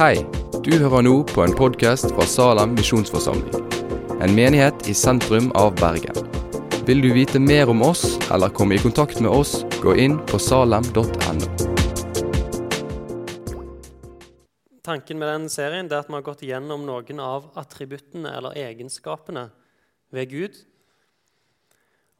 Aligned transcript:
Hei, 0.00 0.22
du 0.64 0.70
hører 0.80 1.02
nå 1.04 1.10
på 1.28 1.42
en 1.44 1.52
podkast 1.52 2.06
fra 2.14 2.24
Salem 2.24 2.70
misjonsforsamling. 2.72 3.66
En 4.24 4.32
menighet 4.32 4.86
i 4.88 4.94
sentrum 4.96 5.50
av 5.60 5.74
Bergen. 5.76 6.16
Vil 6.88 7.02
du 7.04 7.10
vite 7.12 7.36
mer 7.36 7.68
om 7.68 7.84
oss 7.84 8.16
eller 8.32 8.48
komme 8.48 8.78
i 8.78 8.80
kontakt 8.80 9.20
med 9.20 9.28
oss, 9.28 9.58
gå 9.84 9.92
inn 10.00 10.16
på 10.24 10.40
salem.no. 10.40 11.04
Tanken 14.88 15.20
med 15.20 15.34
den 15.34 15.48
serien 15.52 15.92
er 15.92 16.00
at 16.00 16.08
vi 16.08 16.16
har 16.16 16.28
gått 16.32 16.48
gjennom 16.48 16.88
noen 16.88 17.20
av 17.20 17.50
attributtene 17.60 18.32
eller 18.40 18.56
egenskapene 18.56 19.50
ved 20.16 20.32
Gud. 20.32 20.62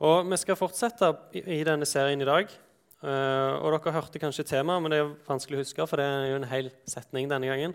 Og 0.05 0.29
Vi 0.29 0.45
skal 0.45 0.61
fortsette 0.69 1.15
i 1.33 1.65
denne 1.65 1.89
serien 1.89 2.21
i 2.21 2.29
dag. 2.29 2.53
Uh, 3.01 3.57
og 3.65 3.73
Dere 3.73 3.95
hørte 3.95 4.21
kanskje 4.21 4.45
temaet, 4.45 4.83
men 4.83 4.93
det 4.93 4.99
er 5.01 5.15
vanskelig 5.25 5.57
å 5.57 5.63
huske, 5.63 5.87
for 5.89 6.01
det 6.01 6.05
er 6.05 6.27
jo 6.29 6.41
en 6.41 6.51
hel 6.51 6.69
setning 6.89 7.31
denne 7.31 7.49
gangen. 7.49 7.75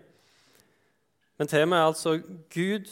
Men 1.40 1.50
temaet 1.50 1.82
er 1.82 1.90
altså 1.90 2.20
Gud 2.54 2.92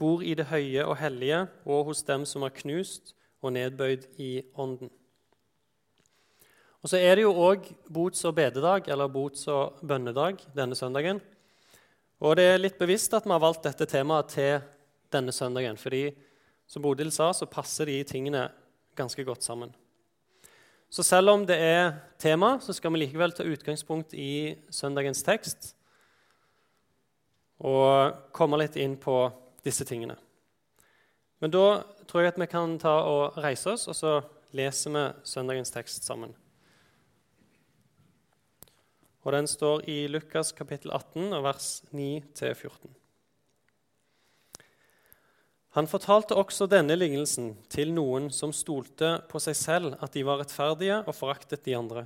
bor 0.00 0.24
i 0.24 0.32
det 0.34 0.48
høye 0.50 0.86
og 0.88 0.96
hellige 0.98 1.44
og 1.64 1.90
hos 1.90 2.02
dem 2.06 2.24
som 2.26 2.42
er 2.46 2.54
knust 2.56 3.12
og 3.44 3.52
nedbøyd 3.54 4.08
i 4.18 4.30
ånden. 4.56 4.90
Og 6.84 6.90
Så 6.90 6.98
er 7.00 7.14
det 7.16 7.22
jo 7.24 7.32
òg 7.32 7.70
bots- 7.88 8.24
og 8.28 8.34
bededag, 8.36 8.88
eller 8.88 9.08
bots- 9.08 9.48
og 9.48 9.78
bønnedag, 9.80 10.42
denne 10.54 10.76
søndagen. 10.76 11.20
Og 12.20 12.36
det 12.36 12.44
er 12.44 12.58
litt 12.60 12.78
bevisst 12.78 13.14
at 13.14 13.24
vi 13.24 13.32
har 13.32 13.40
valgt 13.40 13.64
dette 13.64 13.86
temaet 13.86 14.28
til 14.28 14.60
denne 15.10 15.32
søndagen. 15.32 15.76
fordi 15.76 16.14
som 16.66 16.82
Bodil 16.82 17.10
sa, 17.10 17.32
så 17.32 17.46
passer 17.46 17.86
de 17.86 18.02
tingene 18.04 18.50
ganske 18.96 19.24
godt 19.24 19.42
sammen. 19.42 19.74
Så 20.94 21.02
selv 21.02 21.32
om 21.32 21.42
det 21.42 21.56
er 21.58 21.96
tema, 22.22 22.52
så 22.62 22.70
skal 22.76 22.92
vi 22.94 23.00
likevel 23.00 23.32
ta 23.34 23.42
utgangspunkt 23.42 24.12
i 24.14 24.54
søndagens 24.70 25.24
tekst 25.26 25.72
og 27.58 28.20
komme 28.36 28.60
litt 28.60 28.78
inn 28.78 28.94
på 29.02 29.16
disse 29.66 29.82
tingene. 29.88 30.14
Men 31.42 31.50
da 31.50 31.82
tror 32.06 32.22
jeg 32.22 32.34
at 32.34 32.38
vi 32.38 32.50
kan 32.52 32.78
ta 32.78 32.94
og 33.10 33.40
reise 33.42 33.74
oss, 33.74 33.88
og 33.90 33.98
så 33.98 34.14
leser 34.54 34.94
vi 34.94 35.04
søndagens 35.26 35.74
tekst 35.74 36.06
sammen. 36.06 36.36
Og 39.24 39.32
Den 39.34 39.50
står 39.50 39.88
i 39.90 40.04
Lukas 40.06 40.52
kapittel 40.54 40.94
18, 40.94 41.42
vers 41.42 41.70
9-14. 41.90 43.03
Han 45.74 45.88
fortalte 45.90 46.36
også 46.38 46.68
denne 46.70 46.94
lignelsen 46.94 47.50
til 47.72 47.90
noen 47.90 48.28
som 48.30 48.52
stolte 48.54 49.16
på 49.30 49.40
seg 49.42 49.56
selv 49.58 49.96
at 50.04 50.14
de 50.14 50.22
var 50.26 50.38
rettferdige 50.38 51.00
og 51.02 51.16
foraktet 51.18 51.64
de 51.66 51.74
andre. 51.74 52.04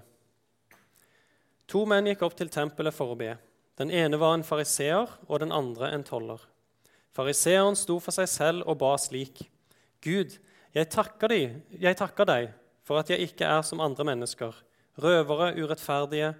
To 1.68 1.82
menn 1.84 2.08
gikk 2.08 2.24
opp 2.24 2.38
til 2.38 2.48
tempelet 2.48 2.96
for 2.96 3.12
å 3.12 3.18
be. 3.20 3.34
Den 3.76 3.92
ene 3.92 4.16
var 4.16 4.32
en 4.34 4.46
fariseer 4.46 5.10
og 5.28 5.42
den 5.42 5.52
andre 5.52 5.92
en 5.92 6.06
toller. 6.06 6.40
Fariseeren 7.12 7.76
sto 7.76 7.98
for 8.00 8.16
seg 8.16 8.30
selv 8.32 8.64
og 8.64 8.78
ba 8.80 8.94
slik.: 8.96 9.44
Gud, 10.00 10.38
jeg 10.72 10.88
takker, 10.88 11.28
deg, 11.28 11.60
jeg 11.76 11.98
takker 11.98 12.24
deg 12.24 12.48
for 12.88 13.00
at 13.00 13.10
jeg 13.12 13.20
ikke 13.28 13.44
er 13.44 13.60
som 13.66 13.84
andre 13.84 14.06
mennesker, 14.08 14.54
røvere, 14.96 15.52
urettferdige, 15.60 16.32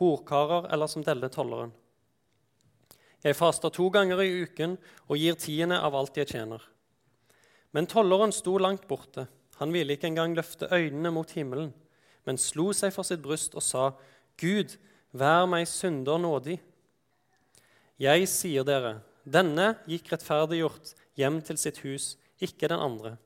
horkarer 0.00 0.70
eller 0.72 0.88
som 0.88 1.04
denne 1.04 1.28
tolleren. 1.28 1.74
Jeg 3.24 3.36
faster 3.36 3.72
to 3.72 3.88
ganger 3.92 4.22
i 4.24 4.30
uken 4.44 4.78
og 5.08 5.18
gir 5.20 5.36
tiende 5.40 5.76
av 5.80 5.96
alt 5.96 6.16
jeg 6.16 6.30
tjener. 6.32 6.62
Men 7.76 7.88
tolleren 7.90 8.32
sto 8.32 8.56
langt 8.58 8.86
borte. 8.88 9.26
Han 9.60 9.74
ville 9.74 9.94
ikke 9.94 10.08
engang 10.08 10.34
løfte 10.34 10.70
øynene 10.72 11.12
mot 11.12 11.30
himmelen, 11.36 11.74
men 12.24 12.40
slo 12.40 12.70
seg 12.76 12.94
for 12.94 13.06
sitt 13.06 13.20
bryst 13.22 13.54
og 13.58 13.64
sa, 13.64 13.90
Gud, 14.40 14.78
vær 15.12 15.44
meg 15.50 15.68
synder 15.68 16.20
nådig. 16.20 16.56
Jeg 18.00 18.28
sier 18.32 18.64
dere, 18.64 19.00
denne 19.28 19.74
gikk 19.90 20.08
rettferdiggjort 20.14 20.94
hjem 21.20 21.42
til 21.44 21.60
sitt 21.60 21.82
hus, 21.84 22.14
ikke 22.40 22.70
den 22.72 22.80
andre. 22.80 23.18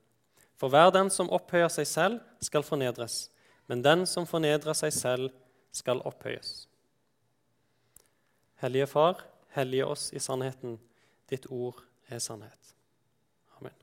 For 0.59 0.73
hver 0.73 0.91
den 0.95 1.11
som 1.15 1.31
opphøyer 1.31 1.71
seg 1.71 1.87
selv, 1.87 2.19
skal 2.43 2.67
fornedres, 2.67 3.29
men 3.71 3.85
den 3.87 4.03
som 4.11 4.27
fornedrer 4.27 4.75
seg 4.75 4.91
selv, 4.95 5.31
skal 5.75 6.03
opphøyes. 6.07 6.67
Hellige 8.63 8.87
Far, 8.91 9.23
hellige 9.55 9.87
oss 9.87 10.11
i 10.13 10.23
sannheten. 10.23 10.79
Ditt 11.31 11.47
ord 11.51 11.81
er 12.11 12.21
sannhet. 12.23 12.75
Amen. 13.59 13.75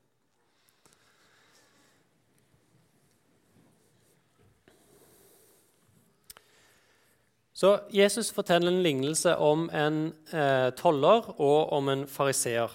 Så 7.53 7.77
Jesus 7.93 8.31
forteller 8.33 8.71
en 8.71 8.83
lignelse 8.83 9.35
om 9.37 9.67
en 9.73 10.03
eh, 10.33 10.69
toller 10.77 11.33
og 11.37 11.73
om 11.77 11.89
en 11.93 12.05
fariseer. 12.09 12.71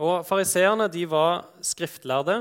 Og 0.00 0.24
Fariseerne 0.24 0.88
var 1.10 1.44
skriftlærde. 1.60 2.40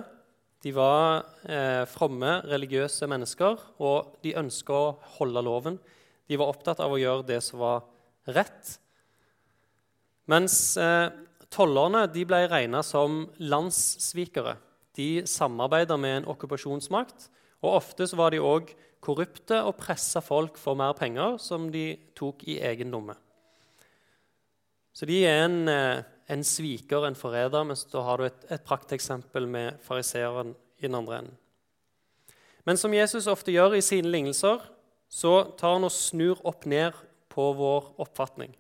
De 0.64 0.72
var 0.76 1.26
eh, 1.48 1.86
fromme, 1.88 2.40
religiøse 2.48 3.08
mennesker, 3.08 3.60
og 3.80 4.20
de 4.24 4.36
ønska 4.40 4.76
å 4.76 4.94
holde 5.20 5.44
loven. 5.44 5.80
De 6.28 6.40
var 6.40 6.52
opptatt 6.52 6.80
av 6.84 6.92
å 6.92 7.00
gjøre 7.00 7.28
det 7.28 7.40
som 7.44 7.60
var 7.60 7.84
rett. 8.28 8.78
Mens 10.30 10.78
eh, 10.78 11.10
tollerne 11.50 12.04
ble 12.14 12.44
regna 12.52 12.84
som 12.86 13.24
landssvikere. 13.42 14.58
De 14.98 15.24
samarbeida 15.30 15.98
med 15.98 16.20
en 16.20 16.30
okkupasjonsmakt, 16.30 17.30
og 17.64 17.80
ofte 17.80 18.08
var 18.18 18.34
de 18.34 18.44
òg 18.44 18.70
korrupte 19.04 19.58
og 19.64 19.78
pressa 19.80 20.22
folk 20.24 20.60
for 20.60 20.78
mer 20.80 20.94
penger, 20.98 21.38
som 21.42 21.70
de 21.74 21.94
tok 22.18 22.44
i 22.48 22.60
egen 22.70 22.94
lomme. 22.94 23.16
Så 24.94 25.08
de 25.08 25.22
er 25.26 25.46
en, 25.46 25.68
eh, 25.68 26.04
en 26.30 26.44
sviker, 26.44 27.08
en 27.08 27.16
forræder, 27.16 27.64
mens 27.64 27.86
da 27.86 28.04
har 28.04 28.18
du 28.18 28.26
et, 28.26 28.46
et 28.52 28.64
prakteksempel 28.64 29.48
med 29.48 29.80
fariseeren 29.82 30.56
i 30.80 30.88
den 30.88 30.96
andre 30.96 31.20
enden. 31.20 31.38
Men 32.66 32.78
som 32.78 32.94
Jesus 32.94 33.28
ofte 33.28 33.52
gjør 33.52 33.78
i 33.78 33.82
sine 33.82 34.12
lignelser, 34.12 34.60
så 35.10 35.56
tar 35.58 35.78
han 35.78 35.88
og 35.88 35.92
snur 35.96 36.42
opp 36.46 36.68
ned 36.70 36.94
på 37.32 37.54
vår 37.58 37.96
oppfatning. 37.98 38.54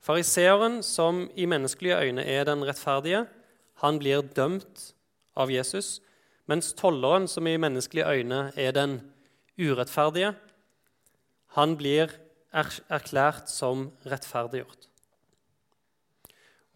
Fariseeren, 0.00 0.82
som 0.82 1.26
i 1.36 1.46
menneskelige 1.46 1.98
øyne 2.00 2.24
er 2.24 2.44
den 2.48 2.64
rettferdige, 2.64 3.26
han 3.82 3.98
blir 4.00 4.22
dømt 4.36 4.94
av 5.36 5.52
Jesus, 5.52 6.00
mens 6.48 6.72
tolleren, 6.76 7.28
som 7.28 7.46
i 7.46 7.58
menneskelige 7.60 8.08
øyne 8.08 8.52
er 8.56 8.72
den 8.72 9.00
urettferdige, 9.60 10.34
han 11.56 11.76
blir 11.76 12.12
erklært 12.52 13.50
som 13.50 13.90
rettferdiggjort. 14.08 14.88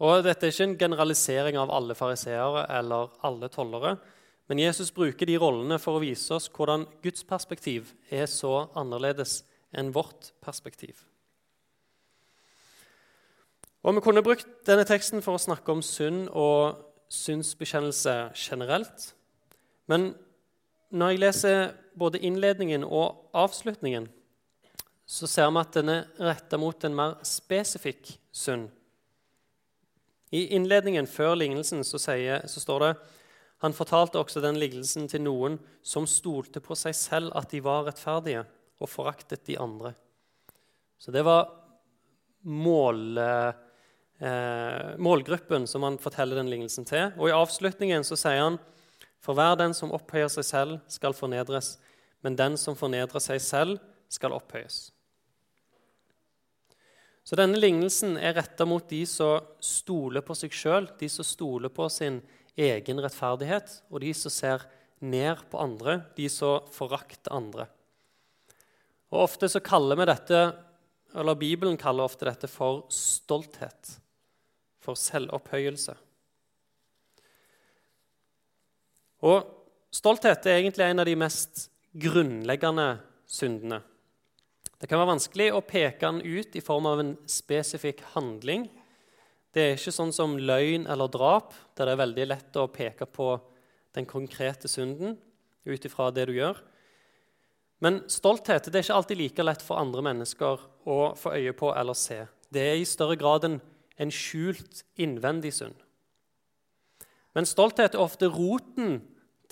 Og 0.03 0.25
Dette 0.25 0.45
er 0.45 0.51
ikke 0.51 0.67
en 0.67 0.77
generalisering 0.77 1.57
av 1.57 1.71
alle 1.71 1.95
fariseere 1.95 2.65
eller 2.77 3.13
alle 3.23 3.49
tollere, 3.49 3.95
men 4.51 4.61
Jesus 4.61 4.91
bruker 4.93 5.25
de 5.25 5.39
rollene 5.41 5.79
for 5.81 5.97
å 5.97 6.03
vise 6.03 6.35
oss 6.35 6.49
hvordan 6.53 6.85
Guds 7.01 7.23
perspektiv 7.25 7.95
er 8.13 8.27
så 8.29 8.67
annerledes 8.77 9.39
enn 9.73 9.93
vårt 9.95 10.33
perspektiv. 10.43 10.99
Og 13.85 13.95
Vi 13.95 14.01
kunne 14.01 14.23
brukt 14.25 14.47
denne 14.65 14.81
teksten 14.81 15.21
for 15.21 15.37
å 15.37 15.41
snakke 15.41 15.69
om 15.69 15.81
synd 15.85 16.25
og 16.33 16.79
synsbekjennelse 17.13 18.31
generelt. 18.33 19.11
Men 19.85 20.15
når 20.89 21.11
jeg 21.11 21.21
leser 21.21 21.59
både 21.93 22.17
innledningen 22.25 22.83
og 22.83 23.29
avslutningen, 23.37 24.07
så 25.05 25.29
ser 25.29 25.51
vi 25.51 25.61
at 25.61 25.77
den 25.77 25.91
er 25.93 26.07
retta 26.17 26.57
mot 26.57 26.81
en 26.83 26.97
mer 26.97 27.13
spesifikk 27.21 28.09
synd. 28.33 28.71
I 30.33 30.47
innledningen 30.57 31.05
før 31.05 31.35
lignelsen 31.37 31.85
så, 31.85 32.01
sier, 32.01 32.41
så 32.49 32.63
står 32.63 32.87
det 32.87 32.91
han 33.61 33.77
fortalte 33.77 34.17
også 34.17 34.41
den 34.41 34.57
lignelsen 34.59 35.05
til 35.07 35.21
noen 35.27 35.59
som 35.85 36.09
stolte 36.09 36.57
på 36.59 36.73
seg 36.73 36.97
selv 36.97 37.37
at 37.37 37.53
de 37.53 37.61
var 37.63 37.85
rettferdige, 37.85 38.47
og 38.81 38.89
foraktet 38.91 39.45
de 39.45 39.59
andre. 39.61 39.93
Så 40.97 41.13
det 41.13 41.21
var 41.23 41.53
mål 42.49 43.21
eh, 44.25 44.95
målgruppen 44.97 45.67
som 45.67 45.85
han 45.85 45.99
forteller 46.01 46.39
den 46.39 46.49
lignelsen 46.51 46.87
til. 46.87 47.11
Og 47.19 47.29
I 47.29 47.35
avslutningen 47.35 48.05
så 48.07 48.17
sier 48.19 48.41
han 48.41 48.59
for 49.23 49.37
hver 49.37 49.57
den 49.57 49.73
som 49.73 49.93
opphøyer 49.95 50.29
seg 50.29 50.45
selv, 50.45 50.81
skal 50.91 51.15
fornedres, 51.17 51.75
men 52.25 52.37
den 52.37 52.59
som 52.61 52.77
fornedrer 52.77 53.23
seg 53.23 53.41
selv, 53.41 53.79
skal 54.11 54.35
opphøyes. 54.35 54.91
Så 57.25 57.37
denne 57.39 57.57
lignelsen 57.57 58.19
er 58.21 58.35
retta 58.37 58.67
mot 58.69 58.85
de 58.85 59.01
som 59.09 59.47
stoler 59.57 60.21
på 60.21 60.35
seg 60.37 60.53
sjøl, 60.53 60.91
de 60.99 61.09
som 61.09 61.25
stoler 61.25 61.73
på 61.73 61.87
sin 61.89 62.19
egen 62.53 63.01
rettferdighet, 63.01 63.79
og 63.89 64.03
de 64.05 64.13
som 64.13 64.33
ser 64.33 64.67
ned 65.01 65.41
på 65.49 65.57
andre, 65.59 66.03
de 66.15 66.29
som 66.29 66.69
forakter 66.71 67.33
andre. 67.33 67.65
Og 69.09 69.25
Ofte 69.25 69.49
så 69.49 69.61
kaller 69.63 69.97
vi 69.97 70.09
dette, 70.11 70.45
eller 71.17 71.39
Bibelen 71.39 71.81
kaller 71.81 72.05
ofte 72.05 72.29
dette 72.29 72.49
for 72.51 72.85
stolthet 72.93 73.95
for 74.85 74.99
selvopphøyelse. 74.99 75.95
Og 79.25 79.49
stolthet 79.95 80.45
er 80.45 80.59
egentlig 80.59 80.85
en 80.85 81.01
av 81.01 81.09
de 81.09 81.17
mest 81.17 81.67
grunnleggende 81.97 82.89
syndene. 83.25 83.81
Det 84.75 84.89
kan 84.91 84.99
være 84.99 85.13
vanskelig 85.15 85.49
å 85.55 85.63
peke 85.65 86.03
den 86.03 86.21
ut 86.21 86.55
i 86.57 86.63
form 86.63 86.87
av 86.89 87.01
en 87.01 87.13
spesifikk 87.31 88.03
handling. 88.13 88.67
Det 89.55 89.63
er 89.63 89.77
ikke 89.77 89.95
sånn 89.95 90.11
som 90.13 90.35
løgn 90.37 90.85
eller 90.91 91.09
drap, 91.09 91.55
der 91.73 91.87
det 91.87 91.95
er 91.95 92.01
veldig 92.03 92.25
lett 92.27 92.59
å 92.59 92.67
peke 92.69 93.07
på 93.07 93.29
den 93.95 94.05
konkrete 94.05 94.67
synden 94.69 95.15
ut 95.65 95.85
ifra 95.87 96.11
det 96.13 96.27
du 96.29 96.35
gjør. 96.35 96.59
Men 97.83 98.01
stolthet 98.11 98.67
det 98.67 98.79
er 98.79 98.85
ikke 98.85 98.97
alltid 98.99 99.19
like 99.19 99.45
lett 99.45 99.63
for 99.63 99.79
andre 99.79 100.03
mennesker 100.05 100.67
å 100.85 100.99
få 101.17 101.33
øye 101.39 101.55
på 101.57 101.71
eller 101.75 101.97
se. 101.97 102.21
Det 102.51 102.61
er 102.61 102.79
i 102.79 102.87
større 102.87 103.17
grad 103.19 103.47
en, 103.47 103.57
en 103.97 104.11
skjult 104.11 104.83
innvendig 104.99 105.53
synd. 105.55 105.75
Men 107.35 107.47
stolthet 107.47 107.95
er 107.95 108.03
ofte 108.03 108.29
roten 108.31 108.99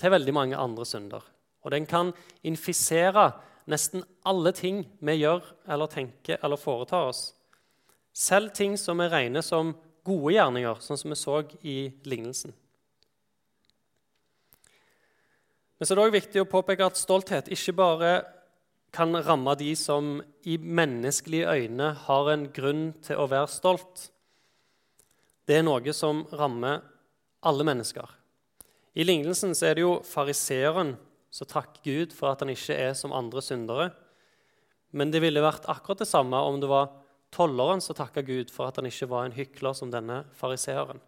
til 0.00 0.12
veldig 0.14 0.34
mange 0.34 0.56
andre 0.56 0.86
synder. 0.88 1.24
Og 1.64 1.72
den 1.72 1.86
kan 1.88 2.12
infisere 2.44 3.30
nesten 3.70 4.04
alle 4.28 4.52
ting 4.56 4.82
vi 5.00 5.16
gjør 5.20 5.44
eller 5.68 5.88
tenker 5.92 6.40
eller 6.44 6.60
foretar 6.60 7.10
oss. 7.12 7.30
Selv 8.12 8.52
ting 8.54 8.76
som 8.78 9.00
vi 9.00 9.08
regner 9.10 9.44
som 9.44 9.72
gode 10.04 10.36
gjerninger, 10.36 10.80
sånn 10.84 11.00
som 11.00 11.12
vi 11.12 11.18
så 11.18 11.40
i 11.64 11.78
lignelsen. 12.04 12.52
Men 15.78 15.88
så 15.88 15.94
er 15.94 15.98
det 15.98 16.04
også 16.04 16.18
viktig 16.18 16.42
å 16.44 16.48
påpeke 16.48 16.86
at 16.86 17.00
stolthet 17.00 17.50
ikke 17.52 17.74
bare 17.76 18.12
kan 18.94 19.16
ramme 19.26 19.56
de 19.58 19.72
som 19.76 20.20
i 20.46 20.54
menneskelige 20.56 21.50
øyne 21.50 21.90
har 22.06 22.30
en 22.30 22.44
grunn 22.54 22.84
til 23.02 23.18
å 23.18 23.26
være 23.32 23.50
stolt. 23.50 24.10
Det 25.44 25.58
er 25.58 25.64
noe 25.66 25.92
som 25.92 26.22
rammer 26.32 26.80
alle 27.44 27.66
mennesker. 27.66 28.06
I 28.94 29.04
lignelsen 29.04 29.52
er 29.66 29.76
det 29.76 29.84
jo 29.84 29.98
fariseeren 30.06 30.94
som 31.34 31.48
takker 31.50 31.82
Gud 31.84 32.14
for 32.14 32.30
at 32.30 32.44
han 32.44 32.52
ikke 32.52 32.76
er 32.78 32.94
som 32.96 33.12
andre 33.12 33.42
syndere. 33.42 33.88
Men 34.94 35.10
det 35.10 35.20
ville 35.24 35.42
vært 35.42 35.66
akkurat 35.68 36.00
det 36.00 36.08
samme 36.08 36.38
om 36.38 36.60
det 36.62 36.70
var 36.70 36.92
tolleren 37.34 37.82
som 37.82 37.96
takka 37.98 38.22
Gud 38.22 38.52
for 38.54 38.68
at 38.68 38.78
han 38.78 38.86
ikke 38.86 39.10
var 39.10 39.26
en 39.26 39.34
hykler 39.34 39.74
som 39.74 39.90
denne 39.90 40.22
fariseeren. 40.38 41.02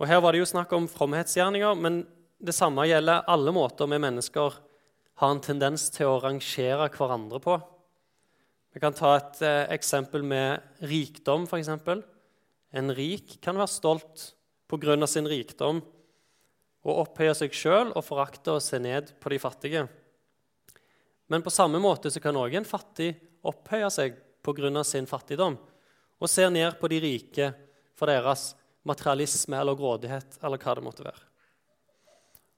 Og 0.00 0.08
Her 0.10 0.22
var 0.24 0.34
det 0.34 0.40
jo 0.40 0.48
snakk 0.48 0.72
om 0.74 0.88
fromhetsgjerninger, 0.90 1.76
men 1.78 2.02
det 2.42 2.56
samme 2.56 2.88
gjelder 2.88 3.28
alle 3.30 3.52
måter 3.54 3.86
vi 3.86 4.00
mennesker 4.02 4.56
har 5.20 5.30
en 5.30 5.44
tendens 5.44 5.86
til 5.94 6.10
å 6.10 6.18
rangere 6.24 6.88
hverandre 6.90 7.38
på. 7.44 7.60
Vi 8.74 8.82
kan 8.82 8.94
ta 8.94 9.12
et 9.14 9.42
eh, 9.46 9.68
eksempel 9.76 10.24
med 10.26 10.82
rikdom, 10.82 11.46
f.eks. 11.46 11.68
En 12.74 12.90
rik 12.90 13.36
kan 13.44 13.54
være 13.54 13.70
stolt 13.70 14.32
pga. 14.66 15.06
sin 15.06 15.28
rikdom 15.30 15.78
og 16.84 16.98
opphøye 17.04 17.34
seg 17.38 17.54
sjøl 17.54 17.92
og 17.94 18.02
forakte 18.02 18.56
og 18.56 18.64
se 18.64 18.80
ned 18.82 19.12
på 19.22 19.30
de 19.30 19.38
fattige. 19.38 19.84
Men 21.30 21.42
på 21.42 21.54
samme 21.54 21.78
måte 21.78 22.10
så 22.10 22.20
kan 22.20 22.36
også 22.36 22.58
en 22.58 22.66
fattig 22.66 23.12
opphøye 23.46 23.90
seg 23.94 24.18
pga. 24.42 24.82
sin 24.82 25.06
fattigdom 25.06 25.56
og 26.18 26.28
se 26.28 26.48
ned 26.50 26.74
på 26.80 26.90
de 26.90 26.98
rike 27.00 27.52
for 27.94 28.10
deres 28.10 28.56
materialisme 28.82 29.56
eller 29.56 29.78
grådighet 29.78 30.38
eller 30.42 30.58
hva 30.58 30.74
det 30.74 30.84
måtte 30.84 31.06
være. 31.06 31.22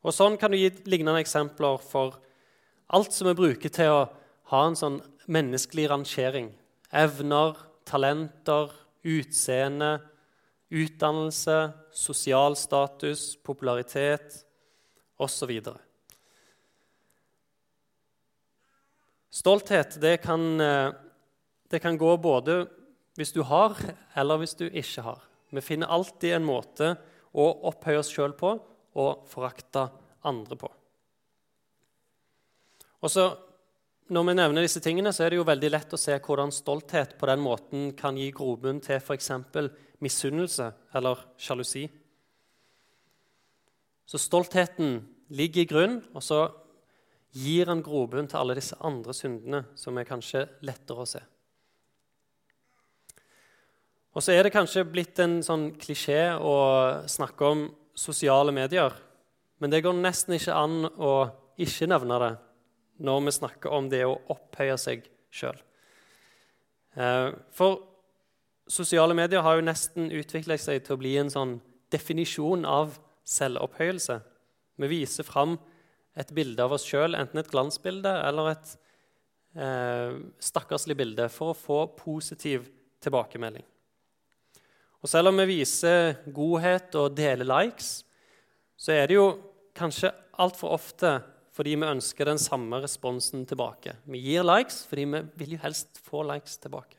Og 0.00 0.14
Sånn 0.14 0.38
kan 0.38 0.50
du 0.50 0.56
gi 0.56 0.70
lignende 0.86 1.20
eksempler 1.20 1.76
for 1.82 2.16
alt 2.88 3.12
som 3.12 3.28
vi 3.28 3.36
bruker 3.36 3.68
til 3.68 3.90
å 3.90 4.08
ha 4.52 4.64
en 4.64 4.78
sånn 4.78 5.00
menneskelig 5.26 5.88
rangering. 5.90 6.50
Evner, 6.92 7.56
talenter, 7.86 8.72
utseende, 9.06 9.98
utdannelse, 10.70 11.72
sosial 11.94 12.56
status, 12.58 13.36
popularitet 13.36 14.40
osv. 15.18 15.52
Stolthet 19.30 19.98
det 20.00 20.16
kan, 20.24 20.60
eh, 20.60 20.92
det 21.70 21.82
kan, 21.82 21.98
gå 21.98 22.16
både 22.16 22.66
hvis 23.16 23.32
du 23.32 23.42
har, 23.42 23.76
eller 24.14 24.38
hvis 24.38 24.54
du 24.54 24.66
ikke 24.66 25.02
har. 25.02 25.20
Vi 25.50 25.60
finner 25.60 25.92
alltid 25.92 26.34
en 26.34 26.46
måte 26.46 26.96
å 27.36 27.46
opphøye 27.68 28.00
oss 28.00 28.10
sjøl 28.10 28.32
på 28.36 28.56
og 28.96 29.26
forakte 29.28 29.90
andre 30.24 30.56
på. 30.56 30.70
Og 33.04 33.12
så, 33.12 33.28
Når 34.06 34.22
vi 34.22 34.34
nevner 34.38 34.62
disse 34.62 34.78
tingene, 34.78 35.10
så 35.10 35.24
er 35.24 35.32
det 35.32 35.40
jo 35.40 35.46
veldig 35.48 35.68
lett 35.72 35.94
å 35.96 35.98
se 35.98 36.14
hvordan 36.22 36.52
stolthet 36.54 37.16
på 37.18 37.26
den 37.26 37.40
måten 37.42 37.88
kan 37.98 38.14
gi 38.14 38.28
grobunn 38.30 38.78
til 38.84 39.00
f.eks. 39.00 39.32
misunnelse 39.98 40.68
eller 40.94 41.24
sjalusi. 41.42 41.88
Så 44.06 44.20
stoltheten 44.22 45.00
ligger 45.34 45.64
i 45.64 45.66
grunn, 45.66 45.98
og 46.14 46.22
så 46.22 46.44
gir 47.34 47.66
han 47.66 47.82
grobunn 47.82 48.30
til 48.30 48.38
alle 48.38 48.54
disse 48.54 48.78
andre 48.86 49.10
syndene 49.16 49.64
som 49.74 49.98
er 49.98 50.06
kanskje 50.06 50.44
lettere 50.62 51.02
å 51.02 51.10
se. 51.16 51.24
Og 54.14 54.22
så 54.22 54.32
er 54.32 54.46
det 54.46 54.54
kanskje 54.54 54.86
blitt 54.86 55.18
en 55.20 55.40
sånn 55.42 55.72
klisjé 55.82 56.30
å 56.38 56.56
snakke 57.10 57.50
om 57.50 57.68
sosiale 57.98 58.54
medier. 58.54 58.94
Men 59.58 59.74
det 59.74 59.82
går 59.82 59.98
nesten 59.98 60.38
ikke 60.38 60.54
an 60.54 60.84
å 60.86 61.14
ikke 61.58 61.90
nevne 61.90 62.22
det 62.22 62.34
når 62.98 63.24
vi 63.26 63.34
snakker 63.36 63.74
om 63.76 63.90
det 63.92 64.04
å 64.06 64.16
opphøye 64.32 64.76
seg 64.80 65.04
sjøl. 65.34 65.58
Eh, 66.96 67.30
for 67.52 67.82
sosiale 68.68 69.14
medier 69.14 69.44
har 69.44 69.58
jo 69.58 69.66
nesten 69.66 70.10
utviklet 70.14 70.62
seg 70.62 70.84
til 70.84 70.96
å 70.96 71.00
bli 71.00 71.14
en 71.20 71.32
sånn 71.32 71.58
definisjon 71.92 72.64
av 72.66 72.96
selvopphøyelse. 73.26 74.18
Vi 74.76 74.90
viser 74.90 75.26
fram 75.26 75.56
et 76.16 76.32
bilde 76.34 76.64
av 76.64 76.74
oss 76.76 76.86
sjøl, 76.88 77.14
enten 77.18 77.40
et 77.40 77.50
glansbilde 77.52 78.12
eller 78.26 78.52
et 78.54 78.74
eh, 79.60 80.18
stakkarslig 80.42 80.96
bilde, 80.98 81.28
for 81.32 81.52
å 81.52 81.58
få 81.58 81.80
positiv 81.98 82.70
tilbakemelding. 83.04 83.64
Og 85.04 85.10
Selv 85.12 85.30
om 85.30 85.38
vi 85.42 85.60
viser 85.60 86.16
godhet 86.34 86.96
og 86.98 87.14
deler 87.14 87.46
likes, 87.46 88.00
så 88.76 88.94
er 88.96 89.06
det 89.06 89.18
jo 89.18 89.28
kanskje 89.76 90.10
altfor 90.40 90.74
ofte 90.76 91.12
fordi 91.56 91.72
vi 91.78 91.88
ønsker 91.88 92.28
den 92.28 92.40
samme 92.40 92.82
responsen 92.82 93.46
tilbake. 93.48 93.96
Vi 94.04 94.20
gir 94.20 94.44
likes 94.44 94.82
fordi 94.88 95.06
vi 95.08 95.22
vil 95.40 95.56
jo 95.56 95.62
helst 95.62 96.00
få 96.04 96.20
likes 96.28 96.58
tilbake. 96.60 96.98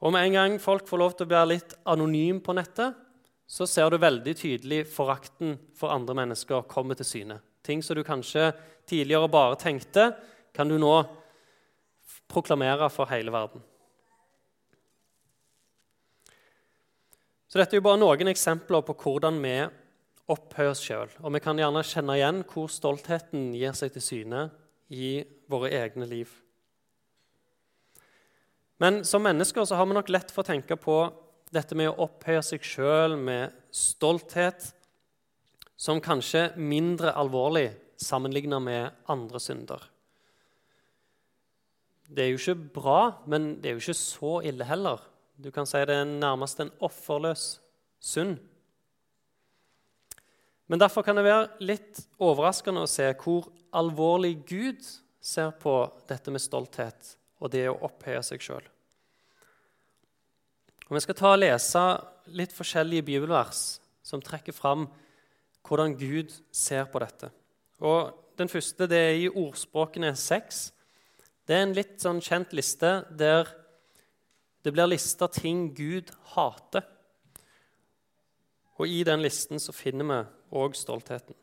Og 0.00 0.14
med 0.14 0.26
en 0.26 0.36
gang 0.38 0.58
folk 0.58 0.88
får 0.88 1.00
lov 1.00 1.14
til 1.14 1.28
å 1.28 1.30
være 1.30 1.52
litt 1.52 1.76
anonym 1.92 2.40
på 2.42 2.56
nettet, 2.56 2.96
så 3.50 3.66
ser 3.68 3.90
du 3.90 3.98
veldig 4.00 4.34
tydelig 4.38 4.84
forakten 4.90 5.56
for 5.76 5.92
andre 5.92 6.16
mennesker 6.22 6.66
komme 6.70 6.96
til 6.98 7.06
syne. 7.06 7.40
Ting 7.66 7.82
som 7.84 7.98
du 7.98 8.04
kanskje 8.06 8.50
tidligere 8.88 9.30
bare 9.30 9.58
tenkte, 9.60 10.12
kan 10.56 10.70
du 10.70 10.78
nå 10.80 10.94
proklamere 12.30 12.88
for 12.90 13.10
hele 13.10 13.34
verden. 13.34 13.62
Så 17.50 17.58
Dette 17.58 17.74
er 17.74 17.80
jo 17.80 17.86
bare 17.88 17.98
noen 17.98 18.30
eksempler 18.30 18.82
på 18.86 18.94
hvordan 19.02 19.40
vi 19.42 19.54
opphøyer 20.30 20.72
oss 20.72 20.82
sjøl. 20.84 21.10
Og 21.24 21.34
vi 21.34 21.42
kan 21.42 21.58
gjerne 21.58 21.82
kjenne 21.86 22.16
igjen 22.18 22.42
hvor 22.50 22.70
stoltheten 22.72 23.50
gir 23.58 23.74
seg 23.76 23.94
til 23.94 24.04
syne 24.04 24.44
i 24.90 25.20
våre 25.50 25.72
egne 25.80 26.06
liv. 26.08 26.30
Men 28.80 29.02
som 29.04 29.22
mennesker 29.26 29.66
så 29.68 29.76
har 29.76 29.88
vi 29.88 29.96
nok 29.96 30.08
lett 30.12 30.32
for 30.32 30.42
å 30.42 30.50
tenke 30.50 30.78
på 30.80 30.96
dette 31.52 31.76
med 31.76 31.90
å 31.90 32.06
opphøye 32.06 32.42
seg 32.46 32.64
sjøl 32.64 33.16
med 33.20 33.52
stolthet 33.74 34.70
som 35.80 36.00
kanskje 36.02 36.50
mindre 36.56 37.12
alvorlig 37.16 37.68
sammenligna 38.00 38.60
med 38.62 39.02
andre 39.10 39.40
synder. 39.42 39.82
Det 42.10 42.24
er 42.24 42.32
jo 42.32 42.40
ikke 42.40 42.70
bra, 42.74 43.00
men 43.30 43.54
det 43.60 43.70
er 43.70 43.76
jo 43.76 43.84
ikke 43.84 44.00
så 44.00 44.32
ille 44.48 44.66
heller. 44.66 45.02
Du 45.40 45.50
kan 45.54 45.68
si 45.68 45.80
det 45.86 45.94
er 45.94 46.08
nærmest 46.08 46.60
en 46.60 46.72
offerløs 46.82 47.60
synd. 48.02 48.40
Men 50.70 50.78
derfor 50.78 51.02
kan 51.02 51.18
det 51.18 51.26
være 51.26 51.48
litt 51.66 51.98
overraskende 52.22 52.84
å 52.84 52.90
se 52.90 53.08
hvor 53.18 53.48
alvorlig 53.74 54.36
Gud 54.46 54.84
ser 55.20 55.50
på 55.58 55.74
dette 56.06 56.30
med 56.30 56.42
stolthet 56.42 57.16
og 57.42 57.50
det 57.50 57.64
å 57.66 57.78
opphøye 57.88 58.22
seg 58.22 58.44
sjøl. 58.44 58.62
Vi 60.90 61.02
skal 61.02 61.18
ta 61.18 61.34
og 61.34 61.40
lese 61.42 61.82
litt 62.38 62.54
forskjellige 62.54 63.06
bibelvers 63.06 63.80
som 64.06 64.22
trekker 64.22 64.54
fram 64.54 64.86
hvordan 65.66 65.94
Gud 65.98 66.32
ser 66.54 66.86
på 66.90 67.02
dette. 67.02 67.34
Og 67.82 68.16
Den 68.40 68.48
første 68.48 68.86
det 68.88 68.96
er 68.96 69.16
i 69.20 69.28
Ordspråkene 69.28 70.14
6. 70.16 70.60
Det 71.44 71.52
er 71.52 71.66
en 71.66 71.74
litt 71.76 71.98
sånn 72.00 72.22
kjent 72.24 72.54
liste 72.56 73.02
der 73.10 73.50
det 74.64 74.72
blir 74.72 74.88
lista 74.88 75.28
ting 75.28 75.74
Gud 75.76 76.08
hater. 76.32 76.86
Og 78.80 78.88
I 78.88 79.02
den 79.04 79.20
listen 79.20 79.60
så 79.60 79.74
finner 79.76 80.08
vi 80.08 80.39
òg 80.52 80.76
stoltheten. 80.78 81.36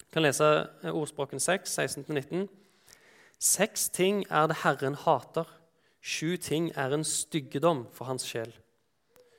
Jeg 0.00 0.10
kan 0.14 0.22
lese 0.22 0.48
Ordspråken 0.90 1.40
6, 1.42 1.78
16-19. 1.78 2.46
Seks 3.38 3.88
ting 3.90 4.22
er 4.30 4.46
det 4.48 4.62
Herren 4.62 4.94
hater 4.94 5.48
Sju 6.04 6.36
ting 6.36 6.66
er 6.76 6.92
en 6.92 7.04
styggedom 7.08 7.86
for 7.96 8.04
hans 8.10 8.26
sjel. 8.28 8.50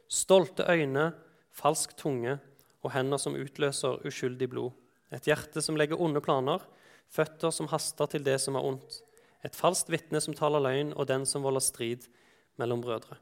Stolte 0.10 0.66
øyne, 0.66 1.12
falsk 1.54 1.94
tunge 1.98 2.40
og 2.82 2.94
hender 2.96 3.22
som 3.22 3.38
utløser 3.38 4.02
uskyldig 4.02 4.48
blod. 4.50 4.72
Et 5.14 5.30
hjerte 5.30 5.62
som 5.62 5.78
legger 5.78 6.02
onde 6.02 6.24
planer, 6.26 6.64
føtter 7.06 7.54
som 7.54 7.70
haster 7.70 8.10
til 8.10 8.26
det 8.26 8.40
som 8.42 8.58
er 8.58 8.66
ondt, 8.66 8.98
et 9.46 9.54
falskt 9.54 9.92
vitne 9.94 10.18
som 10.18 10.34
taler 10.34 10.64
løgn, 10.66 10.96
og 10.98 11.06
den 11.06 11.28
som 11.30 11.46
volder 11.46 11.62
strid 11.62 12.10
mellom 12.58 12.82
brødre. 12.82 13.20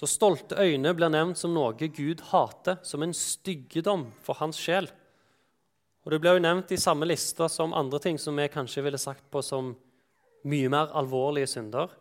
Så 0.00 0.08
stolte 0.08 0.56
øyne 0.56 0.94
blir 0.96 1.10
nevnt 1.12 1.36
som 1.36 1.52
noe 1.52 1.74
Gud 1.76 2.22
hater, 2.30 2.78
som 2.82 3.02
en 3.04 3.12
styggedom 3.12 4.06
for 4.24 4.38
hans 4.40 4.56
sjel. 4.56 4.86
Og 6.06 6.12
Det 6.12 6.20
blir 6.22 6.38
jo 6.38 6.40
nevnt 6.40 6.72
i 6.72 6.80
samme 6.80 7.04
lista 7.04 7.50
som 7.52 7.74
andre 7.76 7.98
ting 8.00 8.16
som 8.18 8.36
vi 8.36 8.46
kanskje 8.48 8.82
ville 8.86 8.98
sagt 8.98 9.26
på 9.30 9.42
som 9.44 9.74
mye 10.48 10.70
mer 10.72 10.88
alvorlige 10.96 11.50
synder. 11.52 11.92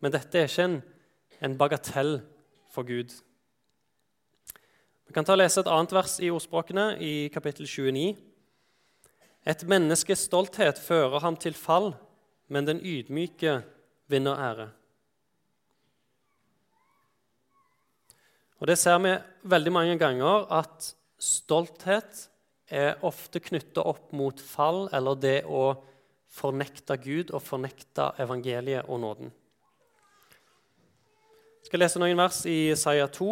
Men 0.00 0.14
dette 0.16 0.38
er 0.38 0.48
ikke 0.48 0.64
en, 0.64 0.78
en 1.44 1.58
bagatell 1.60 2.22
for 2.72 2.88
Gud. 2.88 3.12
Vi 5.04 5.12
kan 5.12 5.28
ta 5.28 5.36
og 5.36 5.42
lese 5.42 5.60
et 5.60 5.68
annet 5.68 5.92
vers 5.92 6.16
i 6.24 6.32
ordspråkene, 6.32 6.96
i 7.04 7.28
kapittel 7.36 7.68
29. 7.68 8.16
Et 9.44 9.68
menneskes 9.68 10.24
stolthet 10.24 10.80
fører 10.80 11.20
ham 11.20 11.36
til 11.36 11.52
fall, 11.52 11.92
men 12.48 12.64
den 12.64 12.80
ydmyke 12.80 13.60
vinner 14.08 14.40
ære. 14.40 14.70
Og 18.60 18.66
Det 18.66 18.78
ser 18.80 18.98
vi 19.04 19.12
veldig 19.44 19.72
mange 19.72 19.98
ganger, 20.00 20.46
at 20.48 20.94
stolthet 21.20 22.28
er 22.72 22.96
ofte 23.04 23.40
knytta 23.40 23.84
opp 23.84 24.12
mot 24.16 24.40
fall 24.40 24.86
eller 24.96 25.18
det 25.20 25.42
å 25.44 25.74
fornekte 26.32 26.96
Gud 27.00 27.32
og 27.36 27.44
fornekte 27.44 28.10
evangeliet 28.22 28.88
og 28.88 29.00
nåden. 29.00 29.34
Jeg 31.60 31.70
skal 31.70 31.82
lese 31.82 32.00
noen 32.00 32.18
vers 32.18 32.40
i 32.46 32.70
Isaiah 32.72 33.10
2. 33.10 33.28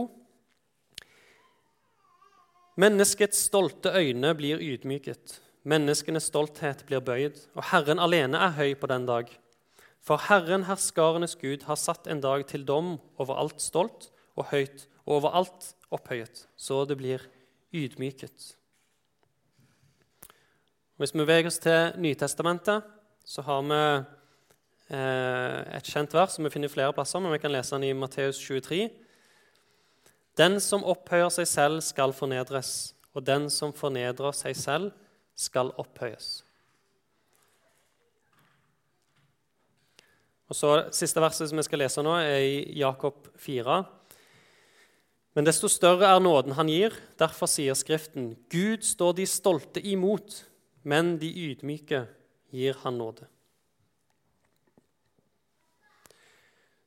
Menneskets 2.83 3.45
stolte 3.47 3.93
øyne 3.95 4.33
blir 4.35 4.63
ydmyket. 4.63 5.39
Menneskenes 5.65 6.27
stolthet 6.29 6.83
blir 6.89 7.01
bøyd, 7.01 7.39
og 7.55 7.71
Herren 7.71 8.03
alene 8.03 8.41
er 8.43 8.57
høy 8.59 8.75
på 8.77 8.91
den 8.91 9.07
dag. 9.09 9.31
For 10.05 10.21
Herren, 10.21 10.67
herskarenes 10.69 11.39
Gud, 11.41 11.63
har 11.65 11.79
satt 11.81 12.11
en 12.11 12.21
dag 12.21 12.43
til 12.51 12.67
dom 12.69 12.99
over 13.17 13.39
alt 13.41 13.63
stolt 13.65 14.11
og 14.37 14.51
høyt, 14.51 14.89
og 15.05 15.19
overalt 15.19 15.71
opphøyet, 15.93 16.47
så 16.57 16.85
det 16.89 16.97
blir 17.01 17.25
ydmyket. 17.75 18.55
Hvis 20.97 21.15
vi 21.15 21.25
beveger 21.25 21.51
oss 21.51 21.59
til 21.59 21.97
Nytestamentet, 21.99 22.85
så 23.25 23.43
har 23.43 23.65
vi 23.67 23.81
eh, 24.95 25.59
et 25.77 25.91
kjent 25.91 26.15
vers 26.15 26.37
som 26.37 26.47
vi 26.47 26.53
finner 26.55 26.73
flere 26.73 26.95
plasser, 26.95 27.21
men 27.21 27.35
vi 27.35 27.41
kan 27.43 27.53
lese 27.53 27.75
den 27.75 27.89
i 27.89 27.97
Matteus 27.99 28.39
23. 28.39 28.89
Den 30.39 30.61
som 30.63 30.87
opphøyer 30.87 31.33
seg 31.35 31.51
selv, 31.51 31.83
skal 31.83 32.15
fornedres, 32.15 32.95
og 33.15 33.27
den 33.27 33.51
som 33.51 33.75
fornedrer 33.75 34.35
seg 34.35 34.57
selv, 34.59 34.91
skal 35.35 35.73
opphøyes. 35.83 36.45
Og 40.51 40.59
så 40.59 40.73
Siste 40.95 41.23
verset 41.23 41.51
som 41.51 41.59
vi 41.59 41.67
skal 41.67 41.83
lese 41.83 42.03
nå, 42.05 42.15
er 42.23 42.43
i 42.45 42.79
Jakob 42.79 43.27
4. 43.41 43.83
Men 45.35 45.47
desto 45.49 45.69
større 45.71 46.09
er 46.15 46.23
nåden 46.23 46.55
han 46.55 46.71
gir. 46.71 46.95
Derfor 47.19 47.51
sier 47.51 47.75
Skriften.: 47.75 48.35
Gud 48.51 48.87
står 48.87 49.17
de 49.19 49.27
stolte 49.27 49.83
imot, 49.83 50.45
men 50.87 51.17
de 51.19 51.31
ydmyke 51.51 52.05
gir 52.55 52.79
han 52.85 52.99
nåde. 52.99 53.27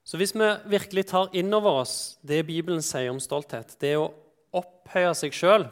Så 0.07 0.15
hvis 0.15 0.31
vi 0.31 0.47
virkelig 0.71 1.09
tar 1.09 1.33
inn 1.35 1.51
over 1.51 1.81
oss 1.81 2.15
det 2.23 2.45
Bibelen 2.47 2.79
sier 2.79 3.11
om 3.11 3.19
stolthet, 3.19 3.75
det 3.83 3.97
å 3.99 4.13
opphøye 4.55 5.11
seg 5.19 5.35
sjøl, 5.35 5.67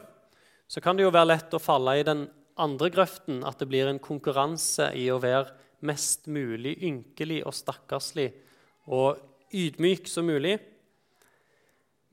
så 0.68 0.82
kan 0.84 0.98
det 0.98 1.06
jo 1.06 1.14
være 1.14 1.30
lett 1.30 1.54
å 1.56 1.62
falle 1.62 1.94
i 1.96 2.04
den 2.04 2.26
andre 2.60 2.90
grøften, 2.92 3.40
at 3.48 3.56
det 3.60 3.68
blir 3.70 3.88
en 3.88 4.02
konkurranse 4.02 4.90
i 4.92 5.06
å 5.08 5.20
være 5.22 5.54
mest 5.88 6.28
mulig 6.28 6.74
ynkelig 6.84 7.42
og 7.48 7.56
stakkarslig 7.56 8.28
og 8.92 9.22
ydmyk 9.56 10.08
som 10.10 10.28
mulig. 10.28 10.58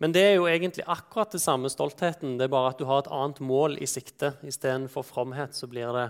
Men 0.01 0.13
det 0.15 0.23
er 0.25 0.35
jo 0.35 0.47
egentlig 0.49 0.85
akkurat 0.89 1.31
det 1.31 1.41
samme 1.41 1.69
stoltheten. 1.69 2.37
Det 2.37 2.47
er 2.47 2.53
bare 2.53 2.73
at 2.73 2.79
du 2.79 2.85
har 2.89 3.03
et 3.03 3.11
annet 3.13 3.39
mål 3.43 3.77
i 3.81 3.87
sikte. 3.87 4.33
Istedenfor 4.43 5.05
fromhet 5.05 5.55
så 5.55 5.69
blir 5.69 5.93
det 5.95 6.07